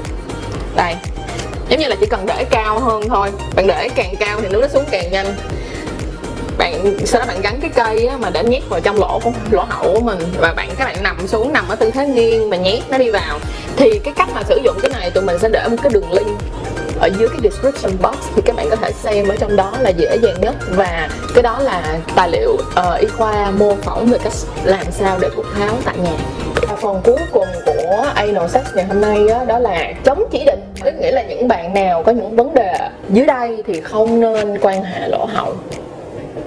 Đây 0.77 0.95
giống 1.69 1.81
như 1.81 1.87
là 1.89 1.97
chỉ 2.01 2.07
cần 2.11 2.27
để 2.27 2.45
cao 2.51 2.81
hơn 2.81 3.03
thôi. 3.09 3.31
Bạn 3.57 3.67
để 3.67 3.89
càng 3.95 4.15
cao 4.21 4.41
thì 4.41 4.49
nước 4.49 4.61
nó 4.61 4.69
xuống 4.69 4.85
càng 4.91 5.11
nhanh 5.11 5.27
bạn 6.61 6.95
sau 7.07 7.21
đó 7.21 7.27
bạn 7.27 7.41
gắn 7.43 7.61
cái 7.61 7.71
cây 7.75 8.07
á, 8.07 8.17
mà 8.17 8.31
để 8.31 8.45
nhét 8.45 8.63
vào 8.69 8.81
trong 8.81 8.97
lỗ 8.97 9.21
của 9.25 9.33
lỗ 9.51 9.65
hậu 9.69 9.95
của 9.95 10.01
mình. 10.01 10.19
Và 10.41 10.53
bạn 10.53 10.69
các 10.79 10.85
bạn 10.85 11.03
nằm 11.03 11.29
xuống 11.29 11.53
nằm 11.53 11.65
ở 11.69 11.77
tư 11.77 11.91
thế 11.91 12.07
nghiêng 12.07 12.51
mà 12.51 12.57
nhét 12.57 12.81
nó 12.91 12.99
đi 12.99 13.11
vào. 13.11 13.39
Thì 13.77 13.99
cái 14.05 14.15
cách 14.17 14.29
mà 14.35 14.43
sử 14.49 14.61
dụng 14.65 14.77
cái 14.83 14.91
này 15.01 15.11
tụi 15.11 15.25
mình 15.25 15.39
sẽ 15.39 15.49
để 15.49 15.69
một 15.71 15.77
cái 15.83 15.93
đường 15.93 16.13
link 16.13 16.39
ở 17.01 17.11
dưới 17.19 17.29
cái 17.29 17.39
description 17.43 17.93
box 18.03 18.17
thì 18.37 18.43
các 18.45 18.57
bạn 18.57 18.67
có 18.71 18.77
thể 18.77 18.93
xem 18.93 19.29
ở 19.29 19.37
trong 19.37 19.57
đó 19.57 19.73
là 19.81 19.91
dễ 19.91 20.17
dàng 20.23 20.41
nhất. 20.41 20.55
Và 20.69 21.09
cái 21.35 21.43
đó 21.43 21.59
là 21.59 21.99
tài 22.15 22.29
liệu 22.31 22.53
uh, 22.53 23.01
y 23.01 23.07
khoa 23.07 23.51
mô 23.51 23.75
phỏng 23.75 24.07
về 24.07 24.19
cách 24.25 24.33
làm 24.65 24.85
sao 24.91 25.19
để 25.21 25.29
cục 25.37 25.47
tháo 25.59 25.75
tại 25.85 25.95
nhà. 25.99 26.17
Và 26.69 26.77
phần 26.77 27.01
cuối 27.05 27.19
cùng 27.33 27.49
của 27.67 28.07
anal 28.15 28.49
sex 28.49 28.63
ngày 28.75 28.85
hôm 28.85 29.01
nay 29.01 29.19
đó, 29.29 29.45
đó 29.47 29.59
là 29.59 29.93
chống 30.05 30.25
chỉ 30.31 30.45
định. 30.47 30.61
Tức 30.85 30.95
nghĩa 31.01 31.11
là 31.11 31.23
những 31.23 31.49
bạn 31.49 31.75
nào 31.75 32.03
có 32.03 32.13
những 32.13 32.37
vấn 32.37 32.55
đề 32.55 32.75
dưới 33.09 33.27
đây 33.27 33.63
thì 33.67 33.81
không 33.81 34.21
nên 34.21 34.59
quan 34.61 34.83
hệ 34.83 35.09
lỗ 35.09 35.25
hậu 35.25 35.55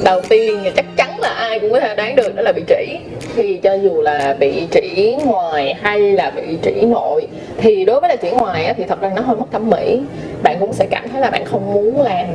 đầu 0.04 0.22
tiên 0.30 0.60
thì 0.64 0.72
chắc 0.76 0.86
chắn 0.96 1.20
là 1.20 1.30
ai 1.30 1.60
cũng 1.60 1.72
có 1.72 1.80
thể 1.80 1.96
đoán 1.96 2.16
được 2.16 2.36
đó 2.36 2.42
là 2.42 2.52
bị 2.52 2.62
trĩ 2.68 2.98
thì 3.36 3.60
cho 3.64 3.74
dù 3.74 4.02
là 4.02 4.36
bị 4.40 4.68
trĩ 4.72 5.16
ngoài 5.26 5.74
hay 5.82 6.00
là 6.00 6.32
bị 6.36 6.58
trĩ 6.64 6.72
nội 6.82 7.28
thì 7.64 7.86
đối 7.86 8.00
với 8.00 8.10
là 8.10 8.16
chuyển 8.16 8.38
ngoài 8.38 8.66
á, 8.66 8.74
thì 8.78 8.84
thật 8.84 9.02
ra 9.02 9.12
nó 9.16 9.22
hơi 9.22 9.36
mất 9.36 9.46
thẩm 9.52 9.70
mỹ. 9.70 10.02
Bạn 10.44 10.60
cũng 10.60 10.74
sẽ 10.74 10.86
cảm 10.92 11.10
thấy 11.10 11.22
là 11.22 11.30
bạn 11.30 11.46
không 11.46 11.74
muốn 11.74 12.02
làm 12.02 12.26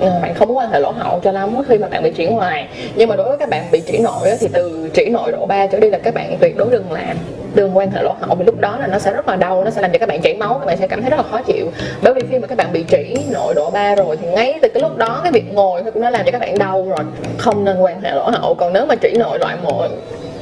ờ, 0.00 0.20
bạn 0.22 0.34
không 0.34 0.48
muốn 0.48 0.56
quan 0.56 0.70
hệ 0.70 0.80
lỗ 0.80 0.90
hậu 0.90 1.20
cho 1.20 1.32
lắm 1.32 1.56
khi 1.68 1.78
mà 1.78 1.88
bạn 1.88 2.02
bị 2.02 2.10
chuyển 2.10 2.34
ngoài. 2.34 2.68
Nhưng 2.94 3.08
mà 3.08 3.16
đối 3.16 3.28
với 3.28 3.38
các 3.38 3.48
bạn 3.48 3.64
bị 3.72 3.80
chỉ 3.80 3.98
nội 3.98 4.30
á, 4.30 4.36
thì 4.40 4.48
từ 4.52 4.90
chỉ 4.94 5.08
nội 5.08 5.32
độ 5.32 5.46
3 5.46 5.66
trở 5.66 5.80
đi 5.80 5.90
là 5.90 5.98
các 5.98 6.14
bạn 6.14 6.36
tuyệt 6.40 6.56
đối 6.56 6.70
đừng 6.70 6.92
làm 6.92 7.16
đừng 7.54 7.76
quan 7.76 7.90
hệ 7.90 8.02
lỗ 8.02 8.14
hậu. 8.20 8.34
Vì 8.34 8.44
lúc 8.44 8.60
đó 8.60 8.76
là 8.80 8.86
nó 8.86 8.98
sẽ 8.98 9.12
rất 9.12 9.28
là 9.28 9.36
đau 9.36 9.64
nó 9.64 9.70
sẽ 9.70 9.80
làm 9.80 9.92
cho 9.92 9.98
các 9.98 10.08
bạn 10.08 10.20
chảy 10.22 10.34
máu 10.34 10.54
các 10.58 10.66
bạn 10.66 10.76
sẽ 10.76 10.86
cảm 10.86 11.00
thấy 11.00 11.10
rất 11.10 11.16
là 11.16 11.22
khó 11.30 11.40
chịu. 11.42 11.66
Bởi 12.02 12.14
vì 12.14 12.22
khi 12.30 12.38
mà 12.38 12.46
các 12.46 12.58
bạn 12.58 12.72
bị 12.72 12.84
trĩ 12.88 13.16
nội 13.32 13.54
độ 13.54 13.70
3 13.70 13.94
rồi 13.94 14.16
thì 14.16 14.26
ngay 14.28 14.58
từ 14.62 14.68
cái 14.68 14.82
lúc 14.82 14.96
đó 14.96 15.20
cái 15.22 15.32
việc 15.32 15.52
ngồi 15.52 15.82
thôi 15.82 15.92
cũng 15.92 16.02
đã 16.02 16.10
làm 16.10 16.24
cho 16.26 16.32
các 16.32 16.40
bạn 16.40 16.58
đau 16.58 16.86
rồi. 16.88 17.04
Không 17.38 17.64
nên 17.64 17.80
quan 17.80 18.00
hệ 18.00 18.10
lỗ 18.12 18.30
hậu. 18.30 18.54
Còn 18.54 18.72
nếu 18.72 18.86
mà 18.86 18.94
trĩ 19.02 19.10
nội 19.18 19.38
loại 19.38 19.56
một 19.62 19.88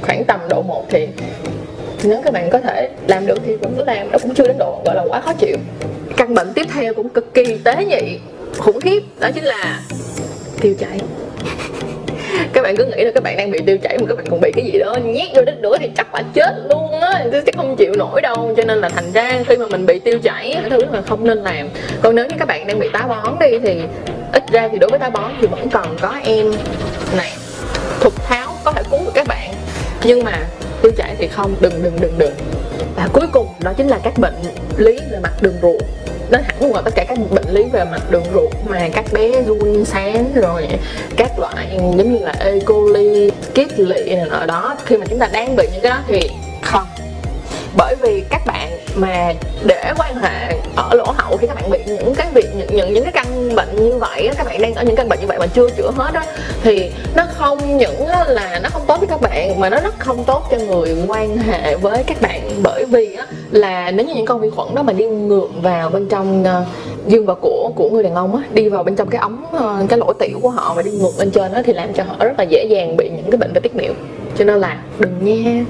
khoảng 0.02 0.24
tầm 0.24 0.40
độ 0.48 0.62
1 0.62 0.84
thì 0.90 1.08
nếu 2.04 2.20
các 2.24 2.32
bạn 2.32 2.50
có 2.50 2.58
thể 2.58 2.88
làm 3.08 3.26
được 3.26 3.38
thì 3.46 3.56
vẫn 3.56 3.74
cứ 3.76 3.84
làm, 3.84 4.12
nó 4.12 4.18
cũng 4.18 4.34
chưa 4.34 4.46
đến 4.46 4.58
độ, 4.58 4.82
gọi 4.84 4.94
là, 4.94 5.04
quá 5.08 5.20
khó 5.20 5.32
chịu. 5.32 5.56
Căn 6.16 6.34
bệnh 6.34 6.52
tiếp 6.52 6.66
theo 6.74 6.94
cũng 6.94 7.08
cực 7.08 7.34
kỳ 7.34 7.58
tế 7.64 7.84
nhị, 7.84 8.18
khủng 8.58 8.80
khiếp, 8.80 9.02
đó 9.20 9.30
chính 9.34 9.44
là 9.44 9.80
tiêu 10.60 10.74
chảy. 10.78 11.00
Các 12.52 12.62
bạn 12.62 12.76
cứ 12.76 12.84
nghĩ 12.84 13.04
là 13.04 13.10
các 13.14 13.22
bạn 13.22 13.36
đang 13.36 13.50
bị 13.50 13.58
tiêu 13.66 13.78
chảy 13.82 13.98
mà 13.98 14.06
các 14.08 14.16
bạn 14.16 14.26
còn 14.30 14.40
bị 14.40 14.52
cái 14.54 14.64
gì 14.64 14.78
đó, 14.78 14.96
nhét 15.04 15.28
vô 15.34 15.42
đít 15.42 15.58
nữa 15.58 15.76
thì 15.80 15.90
chắc 15.96 16.14
là 16.14 16.22
chết 16.34 16.54
luôn 16.68 17.00
á, 17.00 17.24
chứ 17.32 17.52
không 17.56 17.76
chịu 17.76 17.94
nổi 17.98 18.20
đâu. 18.20 18.54
Cho 18.56 18.64
nên 18.64 18.78
là 18.78 18.88
thành 18.88 19.12
ra 19.12 19.42
khi 19.48 19.56
mà 19.56 19.66
mình 19.66 19.86
bị 19.86 19.98
tiêu 19.98 20.18
chảy, 20.22 20.50
cái 20.60 20.70
thứ 20.70 20.78
mà 20.92 21.02
không 21.02 21.24
nên 21.24 21.38
làm. 21.38 21.68
Còn 22.02 22.14
nếu 22.14 22.26
như 22.26 22.34
các 22.38 22.48
bạn 22.48 22.66
đang 22.66 22.78
bị 22.78 22.88
táo 22.92 23.08
bón 23.08 23.38
đi 23.40 23.58
thì 23.58 23.80
ít 24.32 24.42
ra 24.52 24.68
thì 24.72 24.78
đối 24.78 24.90
với 24.90 24.98
táo 24.98 25.10
bón 25.10 25.30
thì 25.40 25.46
vẫn 25.46 25.70
còn 25.70 25.96
có 26.00 26.14
em 26.24 26.52
này, 27.16 27.32
thục 28.00 28.24
tháo 28.24 28.48
có 28.64 28.72
thể 28.72 28.82
cứu 28.90 29.00
được 29.04 29.12
các 29.14 29.26
bạn. 29.28 29.50
Nhưng 30.04 30.24
mà 30.24 30.38
tiêu 30.82 30.92
chảy 30.96 31.14
thì 31.18 31.28
không 31.28 31.54
đừng 31.60 31.82
đừng 31.82 32.00
đừng 32.00 32.18
đừng. 32.18 32.34
Và 32.96 33.08
cuối 33.12 33.26
cùng 33.32 33.46
đó 33.60 33.72
chính 33.76 33.88
là 33.88 33.98
các 34.02 34.18
bệnh 34.18 34.34
lý 34.76 34.98
về 35.10 35.18
mặt 35.22 35.32
đường 35.40 35.56
ruột. 35.62 35.82
Nó 36.30 36.38
hẳn 36.44 36.70
ngoài 36.70 36.82
tất 36.84 36.94
cả 36.94 37.04
các 37.08 37.18
bệnh 37.30 37.48
lý 37.48 37.64
về 37.72 37.84
mặt 37.84 38.10
đường 38.10 38.24
ruột 38.34 38.50
mà 38.66 38.88
các 38.92 39.04
bé 39.12 39.42
run 39.42 39.84
sán 39.84 40.32
rồi 40.34 40.68
các 41.16 41.38
loại 41.38 41.68
giống 41.72 42.12
như 42.12 42.18
là 42.18 42.34
E. 42.38 42.58
coli, 42.66 43.30
kiết 43.54 43.80
lỵ 43.80 44.14
này 44.14 44.26
nọ 44.30 44.46
đó. 44.46 44.76
Khi 44.86 44.96
mà 44.96 45.06
chúng 45.06 45.18
ta 45.18 45.28
đang 45.32 45.56
bị 45.56 45.68
những 45.72 45.82
cái 45.82 45.90
đó 45.90 45.98
thì 46.08 46.30
không. 46.62 46.86
Bởi 47.76 47.94
vì 48.02 48.22
các 48.30 48.42
bạn 48.46 48.70
mà 48.96 49.32
để 49.64 49.92
quan 49.98 50.16
hệ 50.16 50.56
ở 50.76 50.94
lỗ 50.94 51.04
hậu 51.16 51.36
khi 51.36 51.46
các 51.46 51.54
bạn 51.54 51.70
bị 51.70 51.78
những 51.86 52.14
cái 52.14 52.28
việc 52.34 52.48
những, 52.56 52.68
những 52.76 52.94
những 52.94 53.04
cái 53.04 53.12
căn 53.12 53.54
bệnh 53.54 53.76
như 53.76 53.98
vậy 53.98 54.30
các 54.36 54.46
bạn 54.46 54.62
đang 54.62 54.74
ở 54.74 54.84
những 54.84 54.96
căn 54.96 55.08
bệnh 55.08 55.20
như 55.20 55.26
vậy 55.26 55.38
mà 55.38 55.46
chưa 55.46 55.70
chữa 55.70 55.90
hết 55.96 56.10
đó 56.14 56.22
thì 56.62 56.90
nó 57.16 57.26
không 57.34 57.78
những 57.78 58.06
là 58.26 58.60
nó 58.62 58.68
không 58.68 58.82
tốt 58.86 58.96
với 58.98 59.08
các 59.08 59.20
bạn 59.20 59.60
mà 59.60 59.70
nó 59.70 59.80
rất 59.80 59.98
không 59.98 60.24
tốt 60.24 60.48
cho 60.50 60.56
người 60.56 60.96
quan 61.08 61.38
hệ 61.38 61.76
với 61.76 62.04
các 62.06 62.20
bạn. 62.20 62.40
Bởi 62.62 62.84
vì 62.84 63.14
á, 63.14 63.26
là 63.50 63.90
nếu 63.90 64.06
như 64.06 64.14
những 64.14 64.26
con 64.26 64.40
vi 64.40 64.50
khuẩn 64.50 64.74
đó 64.74 64.82
mà 64.82 64.92
đi 64.92 65.06
ngược 65.06 65.48
vào 65.62 65.90
bên 65.90 66.08
trong 66.08 66.44
ờ, 66.44 66.64
dương 67.06 67.26
vật 67.26 67.38
của 67.40 67.72
của 67.76 67.90
người 67.90 68.02
đàn 68.02 68.14
ông 68.14 68.36
á 68.36 68.42
đi 68.52 68.68
vào 68.68 68.82
bên 68.82 68.96
trong 68.96 69.08
cái 69.08 69.20
ống 69.20 69.44
ờ, 69.52 69.86
cái 69.88 69.98
lỗ 69.98 70.12
tiểu 70.12 70.38
của 70.42 70.50
họ 70.50 70.74
và 70.74 70.82
đi 70.82 70.90
ngược 70.90 71.18
lên 71.18 71.30
trên 71.30 71.52
đó 71.52 71.58
thì 71.64 71.72
làm 71.72 71.92
cho 71.92 72.04
họ 72.04 72.16
rất 72.18 72.32
là 72.38 72.44
dễ 72.44 72.64
dàng 72.64 72.96
bị 72.96 73.08
những 73.08 73.30
cái 73.30 73.38
bệnh 73.38 73.52
về 73.52 73.60
tiết 73.60 73.74
niệu. 73.74 73.92
Cho 74.38 74.44
nên 74.44 74.60
là 74.60 74.82
đừng 74.98 75.24
nha 75.24 75.64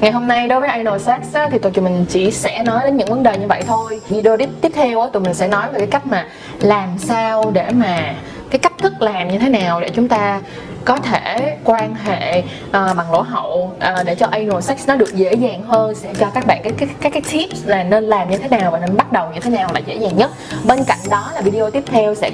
Ngày 0.00 0.12
hôm 0.12 0.26
nay 0.26 0.48
đối 0.48 0.60
với 0.60 0.70
Idol 0.78 0.98
Sex 0.98 1.34
á, 1.34 1.48
thì 1.50 1.58
tụi 1.58 1.72
mình 1.72 2.06
chỉ 2.08 2.30
sẽ 2.30 2.62
nói 2.62 2.80
đến 2.84 2.96
những 2.96 3.08
vấn 3.08 3.22
đề 3.22 3.38
như 3.38 3.46
vậy 3.46 3.62
thôi. 3.66 4.00
Video 4.08 4.36
tiếp, 4.36 4.48
tiếp 4.60 4.72
theo 4.74 5.00
á, 5.00 5.08
tụi 5.12 5.22
mình 5.22 5.34
sẽ 5.34 5.48
nói 5.48 5.66
về 5.72 5.78
cái 5.78 5.86
cách 5.86 6.06
mà 6.06 6.26
làm 6.60 6.98
sao 6.98 7.50
để 7.52 7.70
mà 7.70 8.14
cái 8.50 8.58
cách 8.58 8.72
thức 8.78 8.92
làm 8.98 9.28
như 9.28 9.38
thế 9.38 9.48
nào 9.48 9.80
để 9.80 9.88
chúng 9.88 10.08
ta 10.08 10.40
có 10.84 10.96
thể 10.96 11.56
quan 11.64 11.94
hệ 11.94 12.38
uh, 12.38 12.72
bằng 12.72 13.12
lỗ 13.12 13.20
hậu 13.20 13.72
uh, 13.76 14.06
để 14.06 14.14
cho 14.14 14.26
anal 14.26 14.60
sex 14.60 14.88
nó 14.88 14.96
được 14.96 15.14
dễ 15.14 15.34
dàng 15.34 15.62
hơn. 15.62 15.94
Sẽ 15.94 16.08
cho 16.18 16.26
các 16.34 16.46
bạn 16.46 16.60
cái 16.62 16.72
cái 16.78 16.88
cái 17.00 17.12
cái 17.12 17.22
tips 17.32 17.66
là 17.66 17.82
nên 17.82 18.04
làm 18.04 18.30
như 18.30 18.38
thế 18.38 18.58
nào 18.58 18.70
và 18.70 18.78
nên 18.78 18.96
bắt 18.96 19.12
đầu 19.12 19.26
như 19.34 19.40
thế 19.40 19.50
nào 19.50 19.70
là 19.74 19.80
dễ 19.80 19.94
dàng 19.94 20.16
nhất. 20.16 20.30
Bên 20.64 20.84
cạnh 20.84 20.98
đó 21.10 21.30
là 21.34 21.40
video 21.40 21.70
tiếp 21.70 21.84
theo 21.86 22.14
sẽ 22.14 22.30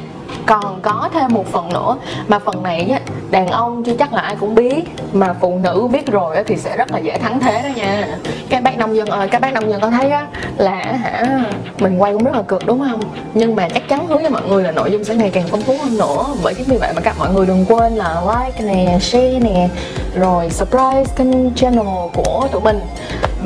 còn 0.46 0.80
có 0.82 1.08
thêm 1.14 1.34
một 1.34 1.52
phần 1.52 1.68
nữa. 1.72 1.96
Mà 2.28 2.38
phần 2.38 2.62
này 2.62 2.98
đàn 3.30 3.46
ông 3.46 3.84
chưa 3.84 3.94
chắc 3.98 4.12
là 4.12 4.20
ai 4.20 4.36
cũng 4.40 4.54
biết, 4.54 4.84
mà 5.12 5.34
phụ 5.40 5.58
nữ 5.62 5.88
biết 5.92 6.06
rồi 6.06 6.36
thì 6.46 6.56
sẽ 6.56 6.76
rất 6.76 6.92
là 6.92 6.98
dễ 6.98 7.18
thắng 7.18 7.40
thế 7.40 7.62
đó 7.62 7.68
nha. 7.76 8.18
Các 8.48 8.62
bác 8.62 8.78
nông 8.78 8.96
dân 8.96 9.08
ơi, 9.08 9.28
các 9.28 9.40
bác 9.40 9.52
nông 9.52 9.70
dân 9.70 9.80
có 9.80 9.90
thấy 9.90 10.10
á 10.10 10.26
là 10.58 10.92
hả, 10.92 11.42
mình 11.78 11.98
quay 11.98 12.12
cũng 12.12 12.24
rất 12.24 12.34
là 12.34 12.42
cực 12.42 12.66
đúng 12.66 12.80
không? 12.90 13.00
Nhưng 13.34 13.56
mà 13.56 13.68
chắc 13.68 13.88
chắn 13.88 14.06
hứa 14.06 14.16
với 14.16 14.30
mọi 14.30 14.42
người 14.48 14.62
là 14.62 14.70
nội 14.70 14.90
dung 14.92 15.04
sẽ 15.04 15.14
ngày 15.14 15.30
càng 15.30 15.44
phong 15.50 15.60
phú 15.60 15.74
hơn 15.82 15.98
nữa. 15.98 16.24
Bởi 16.42 16.54
chính 16.54 16.66
vì 16.66 16.76
vậy 16.76 16.92
mà 16.94 17.00
các 17.00 17.18
mọi 17.18 17.30
người 17.34 17.46
đừng 17.46 17.64
quên 17.68 17.92
là 17.92 18.22
like 18.26 18.74
nè, 18.74 18.98
share 19.00 19.38
nè, 19.38 19.68
rồi 20.14 20.50
subscribe 20.50 21.04
kênh 21.16 21.54
channel 21.54 21.86
của 22.14 22.48
tụi 22.52 22.60
mình 22.60 22.80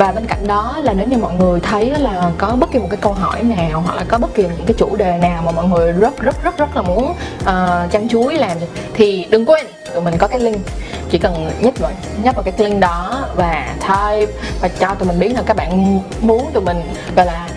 và 0.01 0.13
bên 0.13 0.27
cạnh 0.27 0.47
đó 0.47 0.79
là 0.83 0.93
nếu 0.93 1.07
như 1.07 1.17
mọi 1.19 1.35
người 1.35 1.61
thấy 1.61 1.91
là 1.91 2.31
có 2.39 2.57
bất 2.61 2.71
kỳ 2.73 2.79
một 2.79 2.87
cái 2.91 2.99
câu 3.01 3.13
hỏi 3.13 3.43
nào 3.43 3.81
hoặc 3.81 3.97
là 3.97 4.05
có 4.09 4.19
bất 4.19 4.35
kỳ 4.35 4.43
những 4.43 4.67
cái 4.67 4.75
chủ 4.79 4.97
đề 4.97 5.19
nào 5.19 5.43
mà 5.43 5.53
mọi 5.53 5.65
người 5.69 5.93
rất 5.93 6.21
rất 6.21 6.43
rất 6.43 6.59
rất 6.59 6.77
là 6.77 6.83
muốn 6.83 7.15
ờ, 7.45 7.83
uh, 7.85 7.93
chăn 7.93 8.09
chuối 8.09 8.35
làm 8.35 8.57
thì 8.95 9.27
đừng 9.31 9.47
quên 9.47 9.67
tụi 9.95 10.03
mình 10.03 10.15
có 10.19 10.27
cái 10.27 10.41
link. 10.41 10.67
Chỉ 11.11 11.19
cần 11.19 11.51
nhấp 11.61 11.79
vào 11.79 11.91
nhấp 12.23 12.35
vào 12.35 12.43
cái 12.43 12.55
link 12.59 12.81
đó 12.81 13.25
và 13.37 13.75
type 13.81 14.33
và 14.61 14.69
cho 14.69 14.95
tụi 14.95 15.09
mình 15.09 15.19
biết 15.19 15.33
là 15.35 15.43
các 15.47 15.57
bạn 15.57 16.01
muốn 16.21 16.51
tụi 16.53 16.63
mình 16.63 16.83
gọi 17.17 17.27
là 17.27 17.49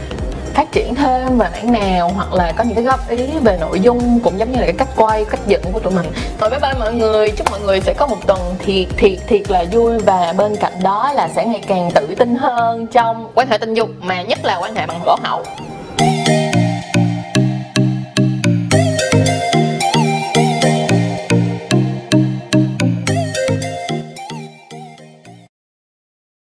phát 0.54 0.72
triển 0.72 0.96
thêm 0.96 1.38
về 1.38 1.50
mảng 1.52 1.72
nào, 1.72 2.12
hoặc 2.16 2.34
là 2.34 2.52
có 2.52 2.64
những 2.64 2.76
cái 2.76 2.84
góp 2.84 3.10
ý 3.10 3.28
về 3.44 3.58
nội 3.62 3.80
dung 3.80 4.20
cũng 4.24 4.40
giống 4.40 4.52
như 4.52 4.60
là 4.60 4.66
cái 4.66 4.76
cách 4.78 4.88
quay, 4.96 5.26
cách 5.26 5.40
dựng 5.48 5.62
của 5.74 5.80
tụi 5.80 5.94
mình. 5.94 6.06
Rồi 6.40 6.50
bye 6.50 6.60
bye 6.60 6.74
mọi 6.80 6.94
người, 6.94 7.32
chúc 7.32 7.52
mọi 7.52 7.60
người 7.60 7.82
sẽ 7.82 7.94
có 7.98 8.08
một 8.08 8.18
tuần 8.28 8.40
thiệt 8.60 8.88
thiệt 8.98 9.20
thiệt 9.28 9.52
là 9.52 9.66
vui 9.72 10.00
và 10.00 10.34
bên 10.38 10.56
cạnh 10.56 10.74
đó 10.84 11.12
là 11.16 11.30
sẽ 11.36 11.46
ngày 11.46 11.64
càng 11.68 11.92
tự 11.92 12.16
tin 12.18 12.36
hơn 12.36 12.88
trong 12.88 13.32
quan 13.36 13.48
hệ 13.48 13.58
tình 13.58 13.74
dục, 13.74 13.90
mà 14.02 14.22
nhất 14.22 14.46
là 14.46 14.58
quan 14.58 14.76
hệ 14.76 14.86
bằng 14.86 15.02
lỗ 15.06 15.18
hậu. 15.24 15.44